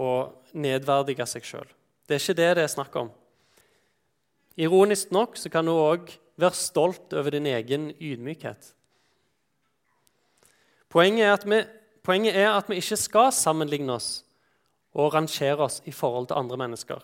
å 0.00 0.10
nedverdige 0.54 1.26
seg 1.28 1.46
sjøl. 1.46 1.68
Det 2.06 2.16
er 2.16 2.22
ikke 2.22 2.38
det 2.38 2.50
det 2.58 2.64
er 2.64 2.72
snakk 2.72 2.96
om. 3.00 3.10
Ironisk 4.60 5.10
nok 5.14 5.38
så 5.40 5.50
kan 5.50 5.66
du 5.66 5.74
òg 5.74 6.12
være 6.38 6.58
stolt 6.58 7.14
over 7.14 7.34
din 7.34 7.46
egen 7.50 7.90
ydmykhet. 7.98 8.72
Poenget 10.94 11.26
er, 11.26 11.48
vi, 11.50 11.58
poenget 12.06 12.36
er 12.38 12.52
at 12.52 12.70
vi 12.70 12.78
ikke 12.78 12.98
skal 13.00 13.32
sammenligne 13.34 13.96
oss 13.96 14.22
og 14.94 15.10
rangere 15.16 15.66
oss 15.66 15.80
i 15.90 15.94
forhold 15.94 16.28
til 16.30 16.38
andre 16.38 16.58
mennesker. 16.62 17.02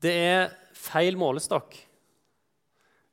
Det 0.00 0.14
er 0.14 0.54
feil 0.72 1.18
målestokk. 1.20 1.74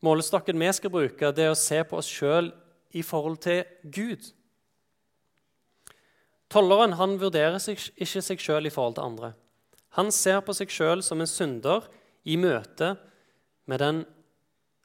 Målestokken 0.05 0.59
vi 0.61 0.71
skal 0.75 0.93
bruke, 0.93 1.31
det 1.33 1.47
er 1.47 1.53
å 1.53 1.57
se 1.57 1.79
på 1.87 1.97
oss 1.97 2.09
sjøl 2.11 2.51
i 2.93 3.01
forhold 3.03 3.39
til 3.45 3.63
Gud. 3.83 4.27
Tolleren 6.51 6.93
han 6.99 7.17
vurderer 7.19 7.57
seg, 7.59 7.81
ikke 7.97 8.21
seg 8.21 8.43
sjøl 8.43 8.69
i 8.69 8.73
forhold 8.73 8.99
til 8.99 9.07
andre. 9.07 9.31
Han 9.97 10.11
ser 10.13 10.43
på 10.45 10.53
seg 10.53 10.71
sjøl 10.71 11.01
som 11.03 11.23
en 11.23 11.29
synder 11.29 11.87
i 12.27 12.37
møte 12.37 12.93
med 13.65 13.81
den 13.81 14.03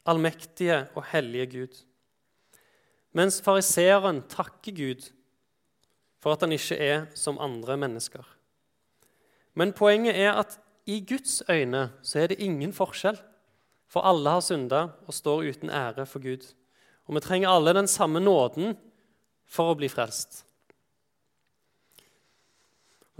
allmektige 0.08 0.86
og 0.96 1.04
hellige 1.12 1.46
Gud. 1.52 1.80
Mens 3.12 3.40
fariseeren 3.42 4.22
takker 4.30 4.72
Gud 4.76 5.10
for 6.22 6.34
at 6.34 6.44
han 6.44 6.54
ikke 6.54 6.78
er 6.78 7.08
som 7.18 7.40
andre 7.42 7.76
mennesker. 7.80 8.24
Men 9.58 9.74
poenget 9.76 10.16
er 10.16 10.38
at 10.38 10.56
i 10.86 11.00
Guds 11.04 11.42
øyne 11.50 11.90
så 12.02 12.22
er 12.22 12.30
det 12.30 12.40
ingen 12.40 12.72
forskjell. 12.72 13.18
For 13.90 14.06
alle 14.06 14.36
har 14.36 14.44
synda 14.44 14.84
og 15.06 15.14
står 15.14 15.48
uten 15.50 15.72
ære 15.74 16.06
for 16.06 16.22
Gud. 16.22 16.44
Og 17.08 17.16
vi 17.16 17.24
trenger 17.24 17.50
alle 17.50 17.74
den 17.74 17.90
samme 17.90 18.22
nåden 18.22 18.76
for 19.50 19.72
å 19.72 19.78
bli 19.78 19.90
frelst. 19.90 20.44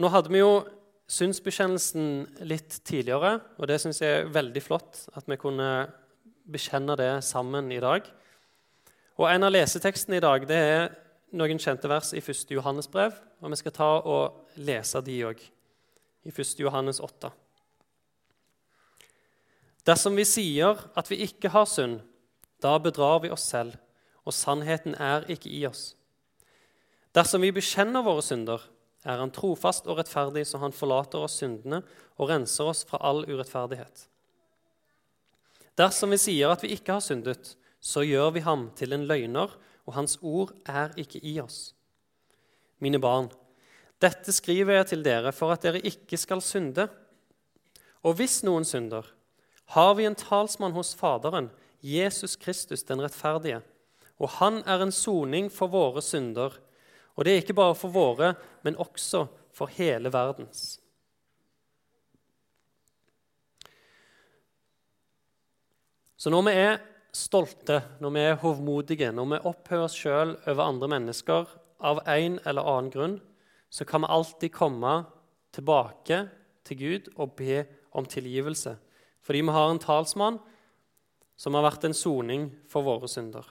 Nå 0.00 0.08
hadde 0.14 0.30
vi 0.32 0.40
jo 0.40 0.62
synsbekjennelsen 1.10 2.46
litt 2.46 2.78
tidligere, 2.86 3.40
og 3.58 3.66
det 3.66 3.80
syns 3.82 3.98
jeg 4.00 4.20
er 4.20 4.30
veldig 4.30 4.62
flott 4.62 5.02
at 5.18 5.26
vi 5.26 5.36
kunne 5.40 5.90
bekjenne 6.50 6.94
det 6.96 7.10
sammen 7.26 7.70
i 7.74 7.82
dag. 7.82 8.06
Og 9.18 9.26
En 9.28 9.44
av 9.44 9.52
lesetekstene 9.52 10.16
i 10.16 10.24
dag 10.24 10.46
det 10.48 10.56
er 10.56 10.86
noen 11.36 11.60
kjente 11.60 11.90
vers 11.90 12.14
i 12.14 12.22
1. 12.22 12.46
Johannes 12.54 12.88
brev. 12.90 13.18
Og 13.40 13.52
vi 13.52 13.58
skal 13.60 13.74
ta 13.74 13.90
og 14.00 14.56
lese 14.60 15.02
de 15.04 15.18
òg, 15.26 15.42
i 16.24 16.30
1. 16.32 16.58
Johannes 16.62 17.00
8. 17.00 17.30
Dersom 19.86 20.16
vi 20.18 20.26
sier 20.28 20.80
at 20.98 21.08
vi 21.10 21.22
ikke 21.24 21.52
har 21.54 21.68
synd, 21.68 22.00
da 22.60 22.76
bedrar 22.82 23.22
vi 23.24 23.30
oss 23.32 23.46
selv, 23.48 23.78
og 24.28 24.36
sannheten 24.36 24.94
er 25.00 25.24
ikke 25.32 25.48
i 25.48 25.64
oss. 25.68 25.94
Dersom 27.16 27.42
vi 27.42 27.54
bekjenner 27.56 28.04
våre 28.06 28.22
synder, 28.22 28.60
er 29.08 29.22
han 29.22 29.32
trofast 29.32 29.88
og 29.88 29.96
rettferdig, 29.98 30.44
så 30.46 30.60
han 30.60 30.76
forlater 30.76 31.24
oss 31.24 31.38
syndene 31.40 31.80
og 32.20 32.28
renser 32.28 32.68
oss 32.68 32.84
fra 32.86 33.00
all 33.08 33.24
urettferdighet. 33.24 34.04
Dersom 35.80 36.12
vi 36.12 36.20
sier 36.20 36.52
at 36.52 36.62
vi 36.62 36.74
ikke 36.76 36.98
har 36.98 37.04
syndet, 37.04 37.54
så 37.80 38.04
gjør 38.04 38.34
vi 38.36 38.44
ham 38.44 38.68
til 38.76 38.92
en 38.92 39.06
løgner, 39.08 39.54
og 39.88 39.96
hans 39.96 40.18
ord 40.20 40.52
er 40.68 40.92
ikke 41.00 41.22
i 41.24 41.38
oss. 41.40 41.72
Mine 42.84 43.00
barn, 43.00 43.30
dette 44.00 44.32
skriver 44.32 44.78
jeg 44.78 44.90
til 44.92 45.04
dere 45.04 45.32
for 45.36 45.52
at 45.52 45.64
dere 45.64 45.80
ikke 45.84 46.18
skal 46.20 46.44
synde. 46.44 46.86
Og 48.04 48.16
hvis 48.20 48.42
noen 48.44 48.64
synder, 48.68 49.08
har 49.76 49.94
vi 49.94 50.06
en 50.08 50.18
talsmann 50.18 50.74
hos 50.74 50.94
Faderen, 50.98 51.50
Jesus 51.80 52.36
Kristus 52.36 52.82
den 52.84 53.00
rettferdige, 53.00 53.62
og 54.20 54.36
han 54.40 54.60
er 54.68 54.82
en 54.84 54.92
soning 54.92 55.48
for 55.52 55.72
våre 55.72 56.02
synder 56.04 56.58
og 57.20 57.26
det 57.26 57.32
er 57.34 57.42
ikke 57.42 57.58
bare 57.58 57.74
for 57.76 57.92
våre, 57.92 58.34
men 58.64 58.78
også 58.80 59.26
for 59.52 59.68
hele 59.76 60.08
verdens. 60.08 60.78
Så 66.16 66.32
når 66.32 66.46
vi 66.46 66.54
er 66.62 66.78
stolte, 67.12 67.82
når 68.00 68.14
vi 68.14 68.22
er 68.24 68.38
hovmodige, 68.40 69.10
når 69.12 69.28
vi 69.34 69.42
opphører 69.50 69.84
oss 69.84 69.98
sjøl 70.00 70.32
over 70.48 70.64
andre 70.64 70.88
mennesker 70.94 71.52
av 71.84 72.00
en 72.08 72.38
eller 72.44 72.72
annen 72.72 72.88
grunn, 72.92 73.18
så 73.68 73.84
kan 73.84 74.04
vi 74.04 74.12
alltid 74.16 74.56
komme 74.56 74.94
tilbake 75.52 76.22
til 76.64 76.80
Gud 76.80 77.12
og 77.16 77.36
be 77.36 77.66
om 77.92 78.08
tilgivelse. 78.08 78.78
Fordi 79.24 79.42
vi 79.44 79.54
har 79.54 79.70
en 79.70 79.82
talsmann 79.82 80.40
som 81.40 81.56
har 81.56 81.64
vært 81.64 81.86
en 81.88 81.96
soning 81.96 82.50
for 82.68 82.84
våre 82.84 83.08
synder. 83.08 83.46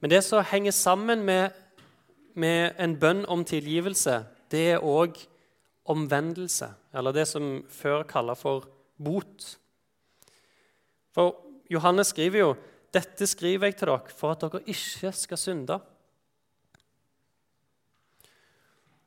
Men 0.00 0.12
det 0.12 0.22
som 0.26 0.44
henger 0.44 0.76
sammen 0.76 1.24
med 1.24 1.54
med 2.36 2.76
en 2.78 2.96
bønn 3.00 3.24
om 3.32 3.44
tilgivelse, 3.48 4.20
det 4.52 4.64
er 4.74 4.84
òg 4.84 5.16
omvendelse, 5.88 6.68
eller 6.92 7.14
det 7.16 7.24
som 7.30 7.62
før 7.72 8.04
kaller 8.08 8.36
for 8.36 8.66
bot. 9.00 9.54
For 11.16 11.38
Johannes 11.72 12.12
skriver 12.12 12.42
jo 12.42 12.50
dette 12.94 13.26
skriver 13.28 13.68
jeg 13.68 13.78
til 13.80 13.90
dere 13.90 14.14
for 14.16 14.34
at 14.34 14.44
dere 14.44 14.62
ikke 14.68 15.12
skal 15.16 15.40
synde. 15.40 15.78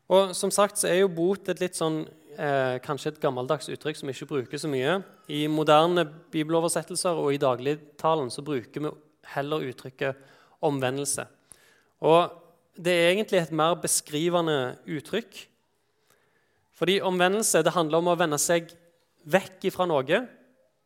Og 0.09 0.33
som 0.37 0.51
sagt 0.53 0.81
så 0.81 0.89
er 0.89 1.03
jo 1.03 1.13
bot 1.13 1.49
et 1.49 1.61
litt 1.61 1.77
sånn, 1.77 2.01
eh, 2.39 2.79
kanskje 2.83 3.13
et 3.13 3.21
gammeldags 3.21 3.69
uttrykk 3.71 3.99
som 3.99 4.09
vi 4.09 4.15
ikke 4.15 4.29
bruker 4.31 4.61
så 4.61 4.71
mye. 4.71 4.99
I 5.27 5.45
moderne 5.51 6.05
bibeloversettelser 6.31 7.19
og 7.19 7.33
i 7.35 7.41
dagligtalen 7.41 8.31
så 8.33 8.43
bruker 8.45 8.85
vi 8.85 8.93
heller 9.35 9.67
uttrykket 9.69 10.17
omvendelse. 10.65 11.27
Og 12.01 12.31
det 12.79 12.95
er 12.95 13.11
egentlig 13.11 13.41
et 13.41 13.55
mer 13.55 13.75
beskrivende 13.79 14.77
uttrykk. 14.87 15.45
Fordi 16.79 17.01
omvendelse 17.03 17.63
det 17.63 17.75
handler 17.75 17.99
om 17.99 18.13
å 18.13 18.19
vende 18.19 18.39
seg 18.39 18.71
vekk 19.27 19.67
fra 19.75 19.87
noe, 19.89 20.21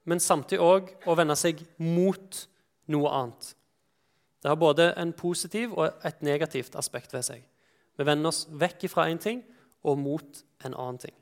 men 0.09 0.19
samtidig 0.19 0.63
òg 0.63 0.89
å 1.07 1.15
vende 1.15 1.37
seg 1.39 1.61
mot 1.77 2.39
noe 2.91 3.11
annet. 3.13 3.53
Det 4.43 4.51
har 4.51 4.59
både 4.59 4.89
en 4.99 5.13
positiv 5.15 5.77
og 5.77 6.03
et 6.03 6.23
negativt 6.25 6.75
aspekt 6.75 7.13
ved 7.13 7.23
seg. 7.23 7.43
Vi 7.95 8.03
vender 8.03 8.33
oss 8.33 8.47
vekk 8.49 8.89
fra 8.91 9.05
én 9.07 9.21
ting 9.21 9.43
og 9.85 10.01
mot 10.01 10.41
en 10.65 10.73
annen 10.73 10.99
ting. 11.05 11.15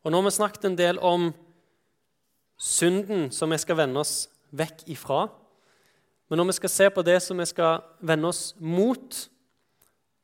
Og 0.00 0.12
Nå 0.12 0.20
har 0.20 0.30
vi 0.30 0.32
snakket 0.32 0.64
en 0.64 0.78
del 0.78 0.98
om 1.04 1.30
synden 2.60 3.28
som 3.32 3.52
vi 3.52 3.58
skal 3.60 3.76
vende 3.82 4.00
oss 4.00 4.30
vekk 4.56 4.86
ifra. 4.88 5.26
Men 6.28 6.40
når 6.40 6.50
vi 6.50 6.56
skal 6.60 6.72
se 6.72 6.88
på 6.94 7.04
det 7.04 7.18
som 7.20 7.40
vi 7.40 7.46
skal 7.48 7.82
vende 8.00 8.30
oss 8.30 8.54
mot, 8.56 9.16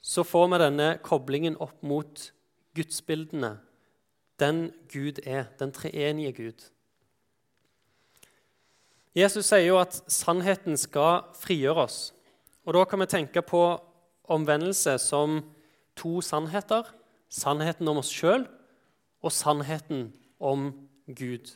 så 0.00 0.24
får 0.24 0.48
vi 0.52 0.62
denne 0.62 0.88
koblingen 1.04 1.58
opp 1.60 1.82
mot 1.84 2.30
gudsbildene. 2.76 3.56
Den 4.40 4.70
Gud 4.92 5.20
er, 5.26 5.50
den 5.58 5.72
treenige 5.72 6.32
Gud. 6.32 6.66
Jesus 9.16 9.48
sier 9.48 9.64
jo 9.64 9.80
at 9.80 9.96
sannheten 10.12 10.76
skal 10.76 11.24
frigjøre 11.40 11.88
oss. 11.88 12.00
Og 12.64 12.74
Da 12.74 12.84
kan 12.84 13.00
vi 13.00 13.06
tenke 13.06 13.42
på 13.42 13.80
omvendelse 14.24 14.98
som 14.98 15.42
to 15.96 16.20
sannheter. 16.20 16.84
Sannheten 17.28 17.88
om 17.88 18.00
oss 18.00 18.12
sjøl 18.12 18.46
og 19.26 19.34
sannheten 19.34 20.08
om 20.38 20.70
Gud. 21.06 21.50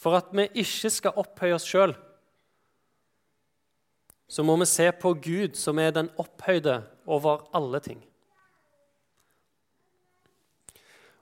For 0.00 0.16
at 0.16 0.30
vi 0.32 0.48
ikke 0.62 0.90
skal 0.90 1.18
opphøye 1.20 1.56
oss 1.56 1.68
sjøl, 1.68 1.94
så 4.30 4.44
må 4.46 4.54
vi 4.60 4.68
se 4.70 4.86
på 4.94 5.12
Gud, 5.18 5.56
som 5.58 5.78
er 5.82 5.90
den 5.94 6.10
opphøyde 6.18 6.80
over 7.06 7.48
alle 7.56 7.80
ting. 7.82 8.02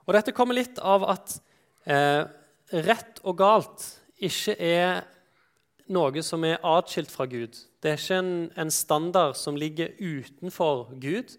Og 0.05 0.13
Dette 0.13 0.33
kommer 0.33 0.57
litt 0.57 0.79
av 0.81 1.05
at 1.09 1.35
eh, 1.89 2.25
rett 2.85 3.19
og 3.25 3.37
galt 3.41 3.85
ikke 4.17 4.55
er 4.57 5.03
noe 5.89 6.23
som 6.25 6.45
er 6.45 6.61
atskilt 6.65 7.11
fra 7.13 7.25
Gud. 7.29 7.57
Det 7.81 7.91
er 7.91 7.99
ikke 7.99 8.21
en, 8.21 8.33
en, 8.57 8.71
standard 8.73 9.37
som 9.37 9.57
ligger 9.57 9.93
utenfor 9.97 10.93
Gud. 11.01 11.35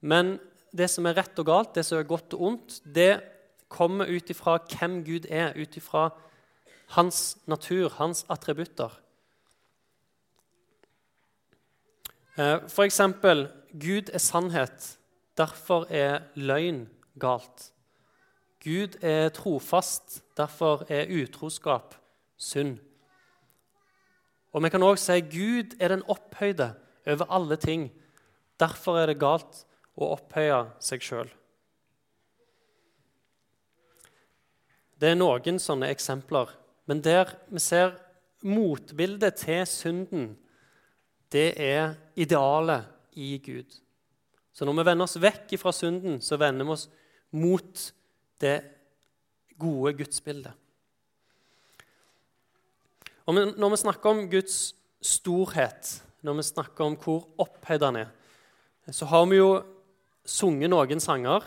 Men 0.00 0.38
det 0.76 0.88
som 0.90 1.06
er 1.06 1.16
rett 1.18 1.38
og 1.42 1.46
galt, 1.48 1.74
det 1.74 1.84
som 1.86 1.98
er 1.98 2.08
godt 2.08 2.34
og 2.36 2.42
ondt, 2.48 2.80
det 2.84 3.20
kommer 3.70 4.10
ut 4.10 4.30
ifra 4.30 4.58
hvem 4.70 5.00
Gud 5.06 5.26
er, 5.30 5.54
ut 5.54 5.76
ifra 5.78 6.10
hans 6.96 7.38
natur, 7.46 7.88
hans 7.98 8.24
attributter. 8.30 8.90
Eh, 12.38 12.58
for 12.68 12.86
eksempel 12.86 13.48
Gud 13.72 14.10
er 14.12 14.22
sannhet, 14.22 14.96
derfor 15.38 15.86
er 15.90 16.26
løgn 16.34 16.88
galt. 17.20 17.70
Gud 18.64 18.98
er 19.02 19.30
trofast, 19.34 20.20
derfor 20.36 20.84
er 20.88 21.08
utroskap 21.08 21.94
synd. 22.36 22.78
Og 24.52 24.64
vi 24.64 24.70
kan 24.72 24.82
òg 24.82 24.98
si 24.98 25.20
Gud 25.22 25.76
er 25.80 25.94
den 25.94 26.02
opphøyde 26.10 26.72
over 27.06 27.30
alle 27.30 27.56
ting. 27.56 27.90
Derfor 28.60 28.98
er 28.98 29.06
det 29.06 29.20
galt 29.20 29.64
å 30.06 30.14
opphøye 30.16 30.62
seg 30.82 31.04
sjøl. 31.04 31.30
Det 35.00 35.12
er 35.12 35.16
noen 35.16 35.60
sånne 35.60 35.88
eksempler, 35.94 36.50
men 36.88 37.00
der 37.04 37.32
vi 37.48 37.62
ser 37.62 37.94
motbildet 38.44 39.38
til 39.40 39.62
synden, 39.68 40.26
det 41.32 41.54
er 41.62 41.94
idealet 42.18 42.88
i 43.16 43.36
Gud. 43.40 43.70
Så 44.52 44.66
når 44.66 44.80
vi 44.80 44.86
vender 44.90 45.06
oss 45.06 45.20
vekk 45.20 45.54
fra 45.60 45.72
synden, 45.72 46.18
så 46.20 46.36
vender 46.40 46.66
vi 46.66 46.74
oss 46.74 46.88
mot 47.32 47.84
det 48.42 48.56
gode 49.60 49.94
gudsbildet. 50.00 50.56
Og 53.28 53.36
når 53.36 53.70
vi 53.70 53.78
snakker 53.84 54.10
om 54.10 54.24
Guds 54.32 54.56
storhet, 55.00 56.00
når 56.26 56.40
vi 56.40 56.46
snakker 56.48 56.88
om 56.88 56.96
hvor 57.00 57.28
opphøyd 57.40 57.84
han 57.86 58.00
er, 58.02 58.08
så 58.90 59.06
har 59.06 59.28
vi 59.30 59.38
jo 59.38 59.52
sunget 60.30 60.70
noen 60.70 61.02
sanger 61.02 61.44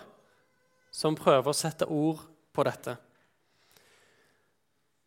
som 0.93 1.17
prøver 1.17 1.49
å 1.49 1.57
sette 1.57 1.87
ord 1.89 2.21
på 2.53 2.65
dette. 2.67 2.97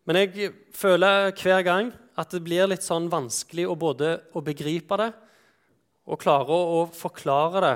Men 0.06 0.20
jeg 0.22 0.52
føler 0.74 1.32
hver 1.34 1.62
gang 1.66 1.90
at 2.16 2.32
det 2.32 2.42
blir 2.46 2.68
litt 2.70 2.84
sånn 2.86 3.10
vanskelig 3.12 3.66
å 3.68 3.78
både 3.78 4.12
å 4.38 4.42
begripe 4.44 4.98
det 5.00 5.10
og 6.06 6.20
klare 6.22 6.54
å 6.54 6.84
forklare 6.94 7.62
det 7.64 7.74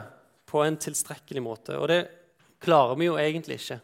på 0.51 0.63
en 0.63 0.79
tilstrekkelig 0.79 1.43
måte. 1.43 1.77
Og 1.79 1.91
det 1.91 2.01
klarer 2.63 2.99
vi 2.99 3.09
jo 3.09 3.19
egentlig 3.19 3.59
ikke. 3.59 3.81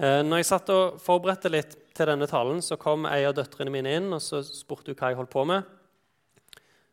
Eh, 0.00 0.20
når 0.24 0.40
jeg 0.40 0.48
satt 0.48 0.72
og 0.72 0.96
forberedte 1.02 1.52
litt 1.52 1.76
til 1.96 2.08
denne 2.08 2.28
talen, 2.28 2.62
så 2.64 2.78
kom 2.80 3.04
ei 3.08 3.22
av 3.28 3.36
døtrene 3.36 3.72
mine 3.72 3.92
inn 3.98 4.08
og 4.16 4.22
så 4.24 4.40
spurte 4.44 4.92
hun 4.92 4.98
hva 4.98 5.12
jeg 5.12 5.20
holdt 5.20 5.32
på 5.34 5.44
med. 5.48 5.68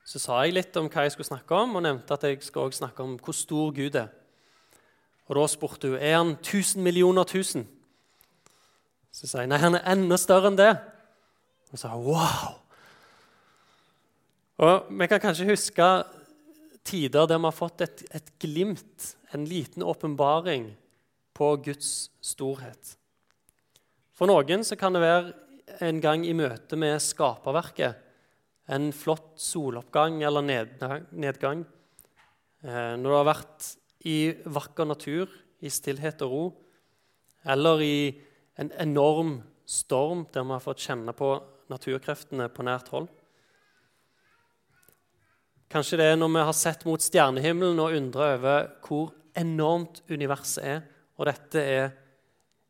Så 0.08 0.22
sa 0.24 0.38
jeg 0.46 0.56
litt 0.56 0.78
om 0.80 0.88
hva 0.88 1.04
jeg 1.04 1.18
skulle 1.18 1.28
snakke 1.28 1.58
om, 1.58 1.76
og 1.76 1.84
nevnte 1.84 2.16
at 2.16 2.24
jeg 2.24 2.40
skal 2.46 2.70
også 2.70 2.86
snakke 2.86 3.04
om 3.04 3.18
hvor 3.20 3.36
stor 3.36 3.74
Gud 3.76 3.98
er. 4.00 4.08
Og 5.28 5.36
Da 5.36 5.48
spurte 5.52 5.92
hun 5.92 6.00
er 6.00 6.16
han 6.16 6.38
1000 6.38 6.80
millioner 6.84 7.28
tusen. 7.28 7.68
Så 9.12 9.28
sa 9.28 9.44
jeg 9.44 9.52
nei, 9.52 9.60
han 9.60 9.76
er 9.76 9.84
enda 9.92 10.16
større 10.16 10.48
enn 10.48 10.60
det. 10.60 10.72
Og 11.74 11.82
sa 11.82 11.92
wow. 12.00 12.56
Og 14.64 14.88
Vi 14.90 15.08
kan 15.12 15.20
kanskje 15.20 15.50
huske 15.52 15.90
tider 16.88 17.28
der 17.28 17.38
vi 17.38 17.50
har 17.50 17.58
fått 17.60 17.84
et, 17.84 18.06
et 18.16 18.32
glimt, 18.40 19.16
en 19.36 19.44
liten 19.46 19.84
åpenbaring 19.84 20.72
på 21.36 21.56
Guds 21.66 22.10
storhet. 22.24 22.96
For 24.16 24.26
noen 24.26 24.64
så 24.64 24.80
kan 24.80 24.96
det 24.96 25.04
være 25.04 25.34
en 25.84 26.00
gang 26.02 26.24
i 26.26 26.34
møte 26.34 26.80
med 26.80 26.96
skaperverket. 27.04 28.07
En 28.68 28.90
flott 28.92 29.38
soloppgang 29.40 30.22
eller 30.28 30.44
nedgang. 30.44 31.66
Eh, 32.64 32.96
når 33.00 33.04
du 33.08 33.16
har 33.16 33.28
vært 33.30 33.68
i 34.08 34.18
vakker 34.44 34.90
natur, 34.90 35.32
i 35.64 35.70
stillhet 35.74 36.22
og 36.26 36.32
ro. 36.32 36.48
Eller 37.48 37.84
i 37.86 38.00
en 38.60 38.72
enorm 38.82 39.38
storm 39.68 40.26
der 40.34 40.46
vi 40.46 40.56
har 40.56 40.64
fått 40.64 40.84
kjenne 40.84 41.14
på 41.16 41.32
naturkreftene 41.72 42.50
på 42.52 42.66
nært 42.68 42.92
hold. 42.94 43.08
Kanskje 45.72 46.00
det 46.00 46.12
er 46.12 46.20
når 46.20 46.32
vi 46.32 46.44
har 46.48 46.56
sett 46.56 46.86
mot 46.88 47.04
stjernehimmelen 47.04 47.80
og 47.84 47.96
undra 47.98 48.30
over 48.38 48.70
hvor 48.86 49.12
enormt 49.38 50.00
universet 50.08 50.64
er, 50.64 50.86
og 51.20 51.28
dette 51.28 51.60
er 51.62 51.90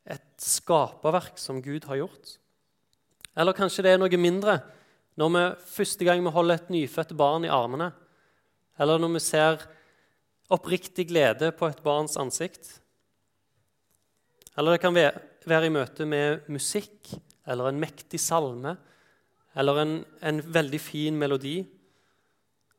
et 0.07 0.25
skaperverk 0.41 1.37
som 1.39 1.61
Gud 1.61 1.85
har 1.89 2.01
gjort. 2.01 2.37
Eller 3.37 3.53
kanskje 3.53 3.85
det 3.85 3.93
er 3.93 4.01
noe 4.01 4.19
mindre 4.19 4.57
når 5.17 5.33
vi 5.33 5.45
første 5.73 6.05
gang 6.05 6.21
vi 6.23 6.33
holder 6.33 6.59
et 6.59 6.73
nyfødt 6.73 7.15
barn 7.17 7.45
i 7.47 7.53
armene, 7.53 7.89
eller 8.77 9.01
når 9.01 9.15
vi 9.15 9.23
ser 9.25 9.63
oppriktig 10.53 11.07
glede 11.09 11.49
på 11.57 11.67
et 11.67 11.81
barns 11.83 12.17
ansikt. 12.21 12.77
Eller 14.57 14.75
det 14.75 14.81
kan 14.83 14.95
være 14.95 15.65
i 15.65 15.73
møte 15.73 16.05
med 16.05 16.45
musikk 16.53 17.11
eller 17.47 17.69
en 17.69 17.81
mektig 17.81 18.19
salme 18.21 18.75
eller 19.57 19.81
en, 19.81 19.97
en 20.21 20.41
veldig 20.41 20.79
fin 20.81 21.17
melodi 21.17 21.59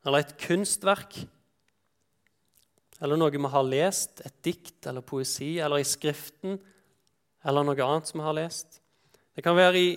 eller 0.07 0.23
et 0.23 0.35
kunstverk 0.39 1.19
eller 2.99 3.19
noe 3.19 3.31
vi 3.31 3.51
har 3.53 3.63
lest, 3.63 4.19
et 4.27 4.35
dikt 4.43 4.87
eller 4.89 5.03
poesi, 5.05 5.53
eller 5.63 5.79
i 5.79 5.87
Skriften 5.87 6.57
eller 7.47 7.63
noe 7.63 7.85
annet 7.85 8.09
som 8.09 8.19
vi 8.19 8.25
har 8.25 8.35
lest. 8.35 8.81
Det 9.31 9.43
kan 9.45 9.55
være 9.55 9.79
i, 9.79 9.93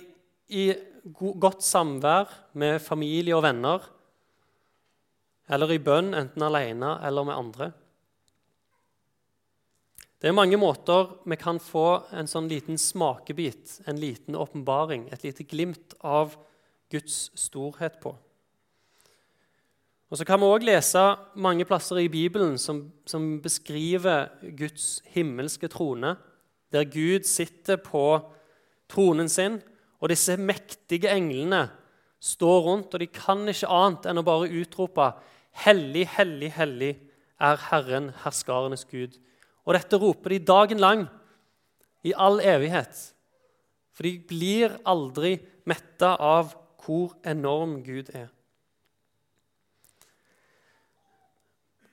i 0.55 0.63
godt 1.11 1.63
samvær 1.63 2.31
med 2.55 2.79
familie 2.81 3.35
og 3.35 3.43
venner, 3.43 3.83
eller 5.51 5.73
i 5.75 5.81
bønn, 5.83 6.13
enten 6.15 6.45
alene 6.45 6.95
eller 7.03 7.27
med 7.27 7.35
andre. 7.35 7.71
Det 10.23 10.29
er 10.31 10.37
mange 10.37 10.55
måter 10.55 11.09
vi 11.27 11.35
kan 11.35 11.59
få 11.59 12.05
en 12.15 12.29
sånn 12.31 12.47
liten 12.47 12.79
smakebit, 12.79 13.81
en 13.91 13.99
liten 13.99 14.37
åpenbaring, 14.39 15.09
et 15.11 15.25
lite 15.25 15.43
glimt 15.43 15.97
av 15.99 16.37
Guds 16.93 17.25
storhet 17.35 17.99
på. 17.99 18.13
Og 20.13 20.17
Så 20.17 20.25
kan 20.29 20.39
vi 20.39 20.45
òg 20.45 20.63
lese 20.63 21.01
mange 21.35 21.65
plasser 21.65 21.97
i 22.03 22.07
Bibelen 22.07 22.55
som, 22.61 22.85
som 23.09 23.41
beskriver 23.41 24.29
Guds 24.55 25.01
himmelske 25.11 25.67
trone 25.67 26.13
der 26.71 26.85
Gud 26.85 27.25
sitter 27.25 27.77
på 27.81 28.21
tronen 28.89 29.29
sin, 29.29 29.59
og 30.03 30.11
disse 30.11 30.35
mektige 30.35 31.07
englene 31.15 31.69
står 32.19 32.59
rundt, 32.65 32.93
og 32.93 32.99
de 32.99 33.07
kan 33.07 33.47
ikke 33.47 33.71
annet 33.71 34.09
enn 34.11 34.19
å 34.19 34.27
bare 34.27 34.51
utrope 34.51 35.13
Hellig, 35.63 36.07
hellig, 36.15 36.49
hellig 36.55 36.95
er 37.37 37.59
Herren, 37.69 38.07
herskarenes 38.23 38.87
Gud. 38.89 39.19
Og 39.69 39.75
dette 39.77 39.99
roper 40.01 40.33
de 40.33 40.39
dagen 40.41 40.81
lang, 40.81 41.03
i 42.03 42.11
all 42.17 42.41
evighet. 42.41 43.13
For 43.93 44.03
de 44.07 44.15
blir 44.27 44.73
aldri 44.89 45.37
metta 45.69 46.15
av 46.17 46.55
hvor 46.81 47.13
enorm 47.23 47.77
Gud 47.85 48.09
er. 48.17 48.31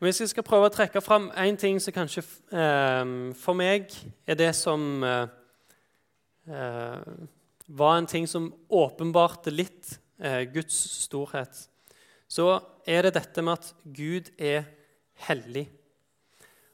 Hvis 0.00 0.22
jeg 0.22 0.32
skal 0.32 0.46
prøve 0.46 0.70
å 0.70 0.72
trekke 0.72 1.02
fram 1.04 1.28
én 1.36 1.60
ting 1.60 1.76
som 1.84 1.92
kanskje 1.92 2.24
eh, 2.24 3.10
for 3.36 3.52
meg 3.54 3.92
er 4.24 4.38
det 4.40 4.54
som 4.56 5.04
eh, 5.04 5.26
eh, 6.48 7.10
var 7.70 7.96
en 7.96 8.08
ting 8.10 8.26
som 8.28 8.50
åpenbarte 8.68 9.52
litt 9.54 9.98
eh, 10.18 10.42
Guds 10.50 10.76
storhet, 11.06 11.66
så 12.30 12.60
er 12.86 13.06
det 13.06 13.16
dette 13.18 13.42
med 13.42 13.58
at 13.58 13.70
Gud 13.84 14.30
er 14.38 14.66
hellig. 15.28 15.66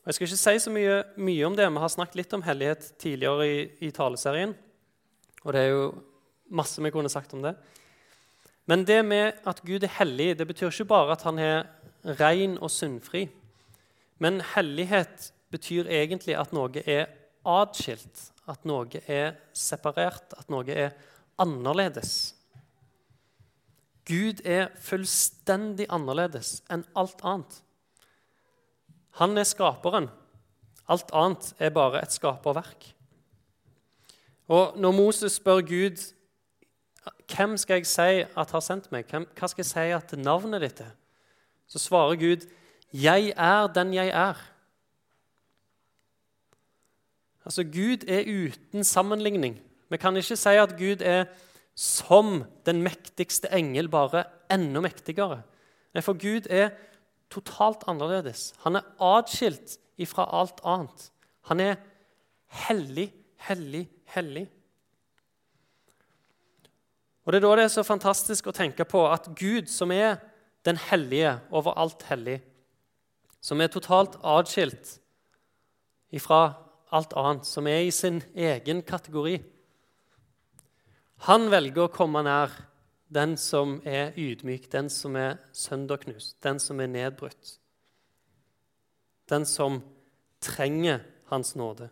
Og 0.03 0.11
Jeg 0.11 0.17
skal 0.17 0.29
ikke 0.29 0.41
si 0.41 0.59
så 0.63 0.73
mye, 0.73 0.99
mye 1.19 1.47
om 1.49 1.57
det. 1.59 1.67
Vi 1.67 1.83
har 1.83 1.93
snakket 1.93 2.21
litt 2.21 2.35
om 2.37 2.45
hellighet 2.47 2.93
tidligere 3.03 3.47
i, 3.49 3.57
i 3.89 3.91
taleserien. 3.91 4.53
Og 5.43 5.55
det 5.55 5.65
er 5.65 5.73
jo 5.73 5.89
masse 6.55 6.83
vi 6.83 6.93
kunne 6.95 7.11
sagt 7.11 7.35
om 7.35 7.43
det. 7.43 7.57
Men 8.67 8.85
det 8.87 9.01
med 9.07 9.41
at 9.47 9.63
Gud 9.67 9.85
er 9.85 9.97
hellig, 9.99 10.37
det 10.39 10.47
betyr 10.47 10.71
ikke 10.71 10.91
bare 10.91 11.17
at 11.17 11.25
han 11.27 11.39
er 11.43 11.67
ren 12.21 12.57
og 12.59 12.71
syndfri. 12.71 13.27
Men 14.23 14.41
hellighet 14.55 15.33
betyr 15.55 15.91
egentlig 15.91 16.37
at 16.39 16.55
noe 16.55 16.83
er 16.87 17.07
atskilt, 17.47 18.31
at 18.47 18.65
noe 18.69 19.03
er 19.07 19.37
separert, 19.57 20.35
at 20.39 20.51
noe 20.53 20.67
er 20.71 20.93
annerledes. 21.41 22.35
Gud 24.07 24.43
er 24.47 24.71
fullstendig 24.79 25.89
annerledes 25.91 26.61
enn 26.71 26.85
alt 26.95 27.23
annet. 27.27 27.59
Han 29.19 29.35
er 29.39 29.49
skaperen. 29.49 30.11
Alt 30.87 31.11
annet 31.17 31.49
er 31.59 31.73
bare 31.75 32.03
et 32.05 32.15
skaperverk. 32.15 32.93
Og 34.47 34.77
når 34.79 34.95
Moses 34.95 35.41
spør 35.41 35.65
Gud 35.67 36.05
hvem 37.27 37.57
skal 37.59 37.81
jeg 37.81 37.89
si 37.91 38.23
at 38.23 38.53
har 38.55 38.63
sendt 38.63 38.91
meg, 38.95 39.11
hva 39.11 39.49
skal 39.51 39.63
jeg 39.63 39.71
si 39.73 39.87
at 39.95 40.15
navnet 40.19 40.63
ditt 40.63 40.83
er, 40.85 40.93
så 41.67 41.83
svarer 41.83 42.19
Gud, 42.19 42.47
'Jeg 42.93 43.33
er 43.37 43.67
den 43.67 43.95
jeg 43.95 44.09
er'. 44.09 44.39
Altså, 47.47 47.63
Gud 47.63 48.09
er 48.11 48.27
uten 48.27 48.85
sammenligning. 48.85 49.61
Vi 49.91 49.97
kan 49.97 50.17
ikke 50.19 50.37
si 50.37 50.57
at 50.59 50.75
Gud 50.79 51.03
er 51.07 51.29
som 51.77 52.45
den 52.67 52.83
mektigste 52.83 53.53
engel, 53.55 53.89
bare 53.89 54.25
enda 54.51 54.81
mektigere. 54.81 55.43
Nei, 55.95 56.03
for 56.03 56.19
Gud 56.19 56.49
er 56.51 56.73
totalt 57.31 57.85
annerledes. 57.87 58.51
Han 58.65 58.81
er 58.81 58.89
atskilt 59.03 59.77
ifra 60.01 60.27
alt 60.41 60.61
annet. 60.65 61.11
Han 61.51 61.61
er 61.61 61.77
hellig, 62.67 63.13
hellig, 63.47 63.87
hellig. 64.17 64.47
Og 67.25 67.33
Det 67.33 67.39
er 67.39 67.49
da 67.49 67.57
det 67.57 67.65
er 67.65 67.75
så 67.75 67.83
fantastisk 67.83 68.47
å 68.47 68.55
tenke 68.55 68.85
på 68.87 69.07
at 69.11 69.31
Gud, 69.39 69.67
som 69.67 69.91
er 69.91 70.19
den 70.67 70.79
hellige 70.79 71.39
over 71.51 71.75
alt 71.79 72.03
hellig, 72.11 72.41
som 73.41 73.61
er 73.61 73.71
totalt 73.71 74.19
atskilt 74.23 74.99
ifra 76.15 76.66
alt 76.95 77.13
annet, 77.19 77.47
som 77.47 77.67
er 77.67 77.87
i 77.87 77.91
sin 77.91 78.23
egen 78.35 78.83
kategori 78.87 79.41
Han 81.27 81.49
velger 81.51 81.87
å 81.87 81.93
komme 81.93 82.21
nær 82.23 82.53
den 83.09 83.37
som 83.41 83.79
er 83.87 84.13
ydmyk, 84.19 84.67
den 84.73 84.91
som 84.93 85.17
er 85.17 85.39
sønderknust, 85.55 86.37
den 86.45 86.59
som 86.61 86.81
er 86.83 86.91
nedbrutt. 86.91 87.55
Den 89.31 89.47
som 89.47 89.81
trenger 90.43 91.01
Hans 91.31 91.57
nåde. 91.57 91.89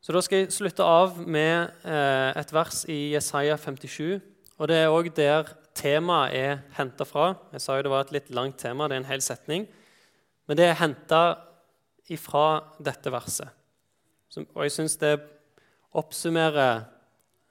Så 0.00 0.12
Da 0.12 0.20
skal 0.24 0.38
jeg 0.38 0.52
slutte 0.52 0.84
av 0.84 1.18
med 1.28 1.68
eh, 1.84 2.30
et 2.40 2.52
vers 2.52 2.84
i 2.88 3.12
Jesaja 3.12 3.58
57. 3.60 4.20
Og 4.56 4.68
Det 4.68 4.76
er 4.76 4.88
òg 4.88 5.10
der 5.12 5.50
temaet 5.76 6.32
er 6.32 6.62
henta 6.78 7.04
fra. 7.04 7.34
Jeg 7.52 7.60
sa 7.60 7.76
jo 7.76 7.82
det 7.82 7.92
var 7.92 8.06
et 8.06 8.14
litt 8.16 8.30
langt 8.30 8.56
tema, 8.58 8.88
det 8.88 8.96
er 8.96 9.02
en 9.02 9.10
hel 9.10 9.20
setning. 9.20 9.66
Men 10.48 10.56
det 10.56 10.64
er 10.64 10.80
henta 10.80 11.20
ifra 12.12 12.60
dette 12.82 13.12
verset. 13.12 13.48
Og 14.54 14.62
jeg 14.66 14.74
syns 14.74 14.98
det 15.00 15.14
oppsummerer 15.96 16.84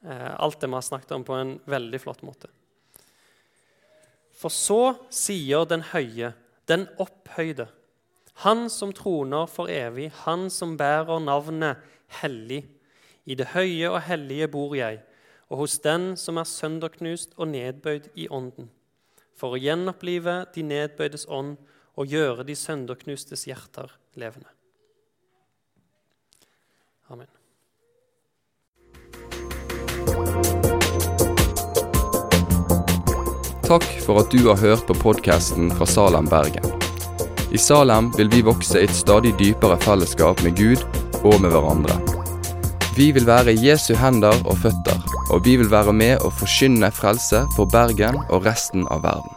eh, 0.05 0.33
alt 0.37 0.59
det 0.61 0.69
vi 0.69 0.77
har 0.77 0.85
snakket 0.85 1.15
om, 1.17 1.25
på 1.25 1.37
en 1.37 1.55
veldig 1.65 2.01
flott 2.01 2.23
måte. 2.25 2.49
For 4.37 4.53
så 4.53 4.93
sier 5.09 5.65
den 5.65 5.83
høye, 5.93 6.33
den 6.69 6.85
opphøyde, 7.01 7.67
han 8.45 8.67
som 8.69 8.91
troner 8.93 9.47
for 9.49 9.71
evig, 9.73 10.11
han 10.27 10.51
som 10.53 10.75
bærer 10.77 11.23
navnet 11.23 11.81
hellig. 12.19 12.67
I 13.25 13.35
det 13.35 13.49
høye 13.55 13.89
og 13.89 14.03
hellige 14.05 14.47
bor 14.53 14.75
jeg, 14.77 15.01
og 15.49 15.63
hos 15.63 15.79
den 15.81 16.11
som 16.19 16.37
er 16.37 16.45
sønderknust 16.45 17.33
og 17.37 17.49
nedbøyd 17.49 18.11
i 18.13 18.27
ånden, 18.29 18.69
for 19.33 19.55
å 19.55 19.61
gjenopplive 19.61 20.43
de 20.53 20.65
nedbøydes 20.69 21.25
ånd 21.33 21.57
og 21.97 22.13
gjøre 22.13 22.45
de 22.45 22.55
sønderknustes 22.55 23.47
hjerter 23.49 23.91
levende. 24.15 24.49
Amen. 27.09 27.27
Takk 33.67 33.87
for 34.05 34.21
at 34.21 34.31
du 34.31 34.45
har 34.47 34.59
hørt 34.61 34.85
på 34.87 34.95
podkasten 34.95 35.71
fra 35.75 35.87
Salem, 35.89 36.29
Bergen. 36.31 36.63
I 37.51 37.59
Salem 37.59 38.11
vil 38.15 38.29
vi 38.31 38.43
vokse 38.43 38.79
i 38.79 38.87
et 38.87 38.95
stadig 38.95 39.33
dypere 39.39 39.79
fellesskap 39.83 40.43
med 40.43 40.55
Gud 40.59 40.83
og 41.23 41.41
med 41.43 41.51
hverandre. 41.51 41.97
Vi 42.95 43.11
vil 43.15 43.27
være 43.27 43.55
Jesu 43.59 43.93
hender 43.99 44.35
og 44.47 44.57
føtter, 44.63 45.03
og 45.31 45.43
vi 45.45 45.57
vil 45.59 45.71
være 45.71 45.93
med 45.93 46.23
og 46.23 46.33
forkynne 46.39 46.91
frelse 46.91 47.43
for 47.55 47.69
Bergen 47.71 48.19
og 48.29 48.47
resten 48.47 48.87
av 48.87 49.03
verden. 49.03 49.36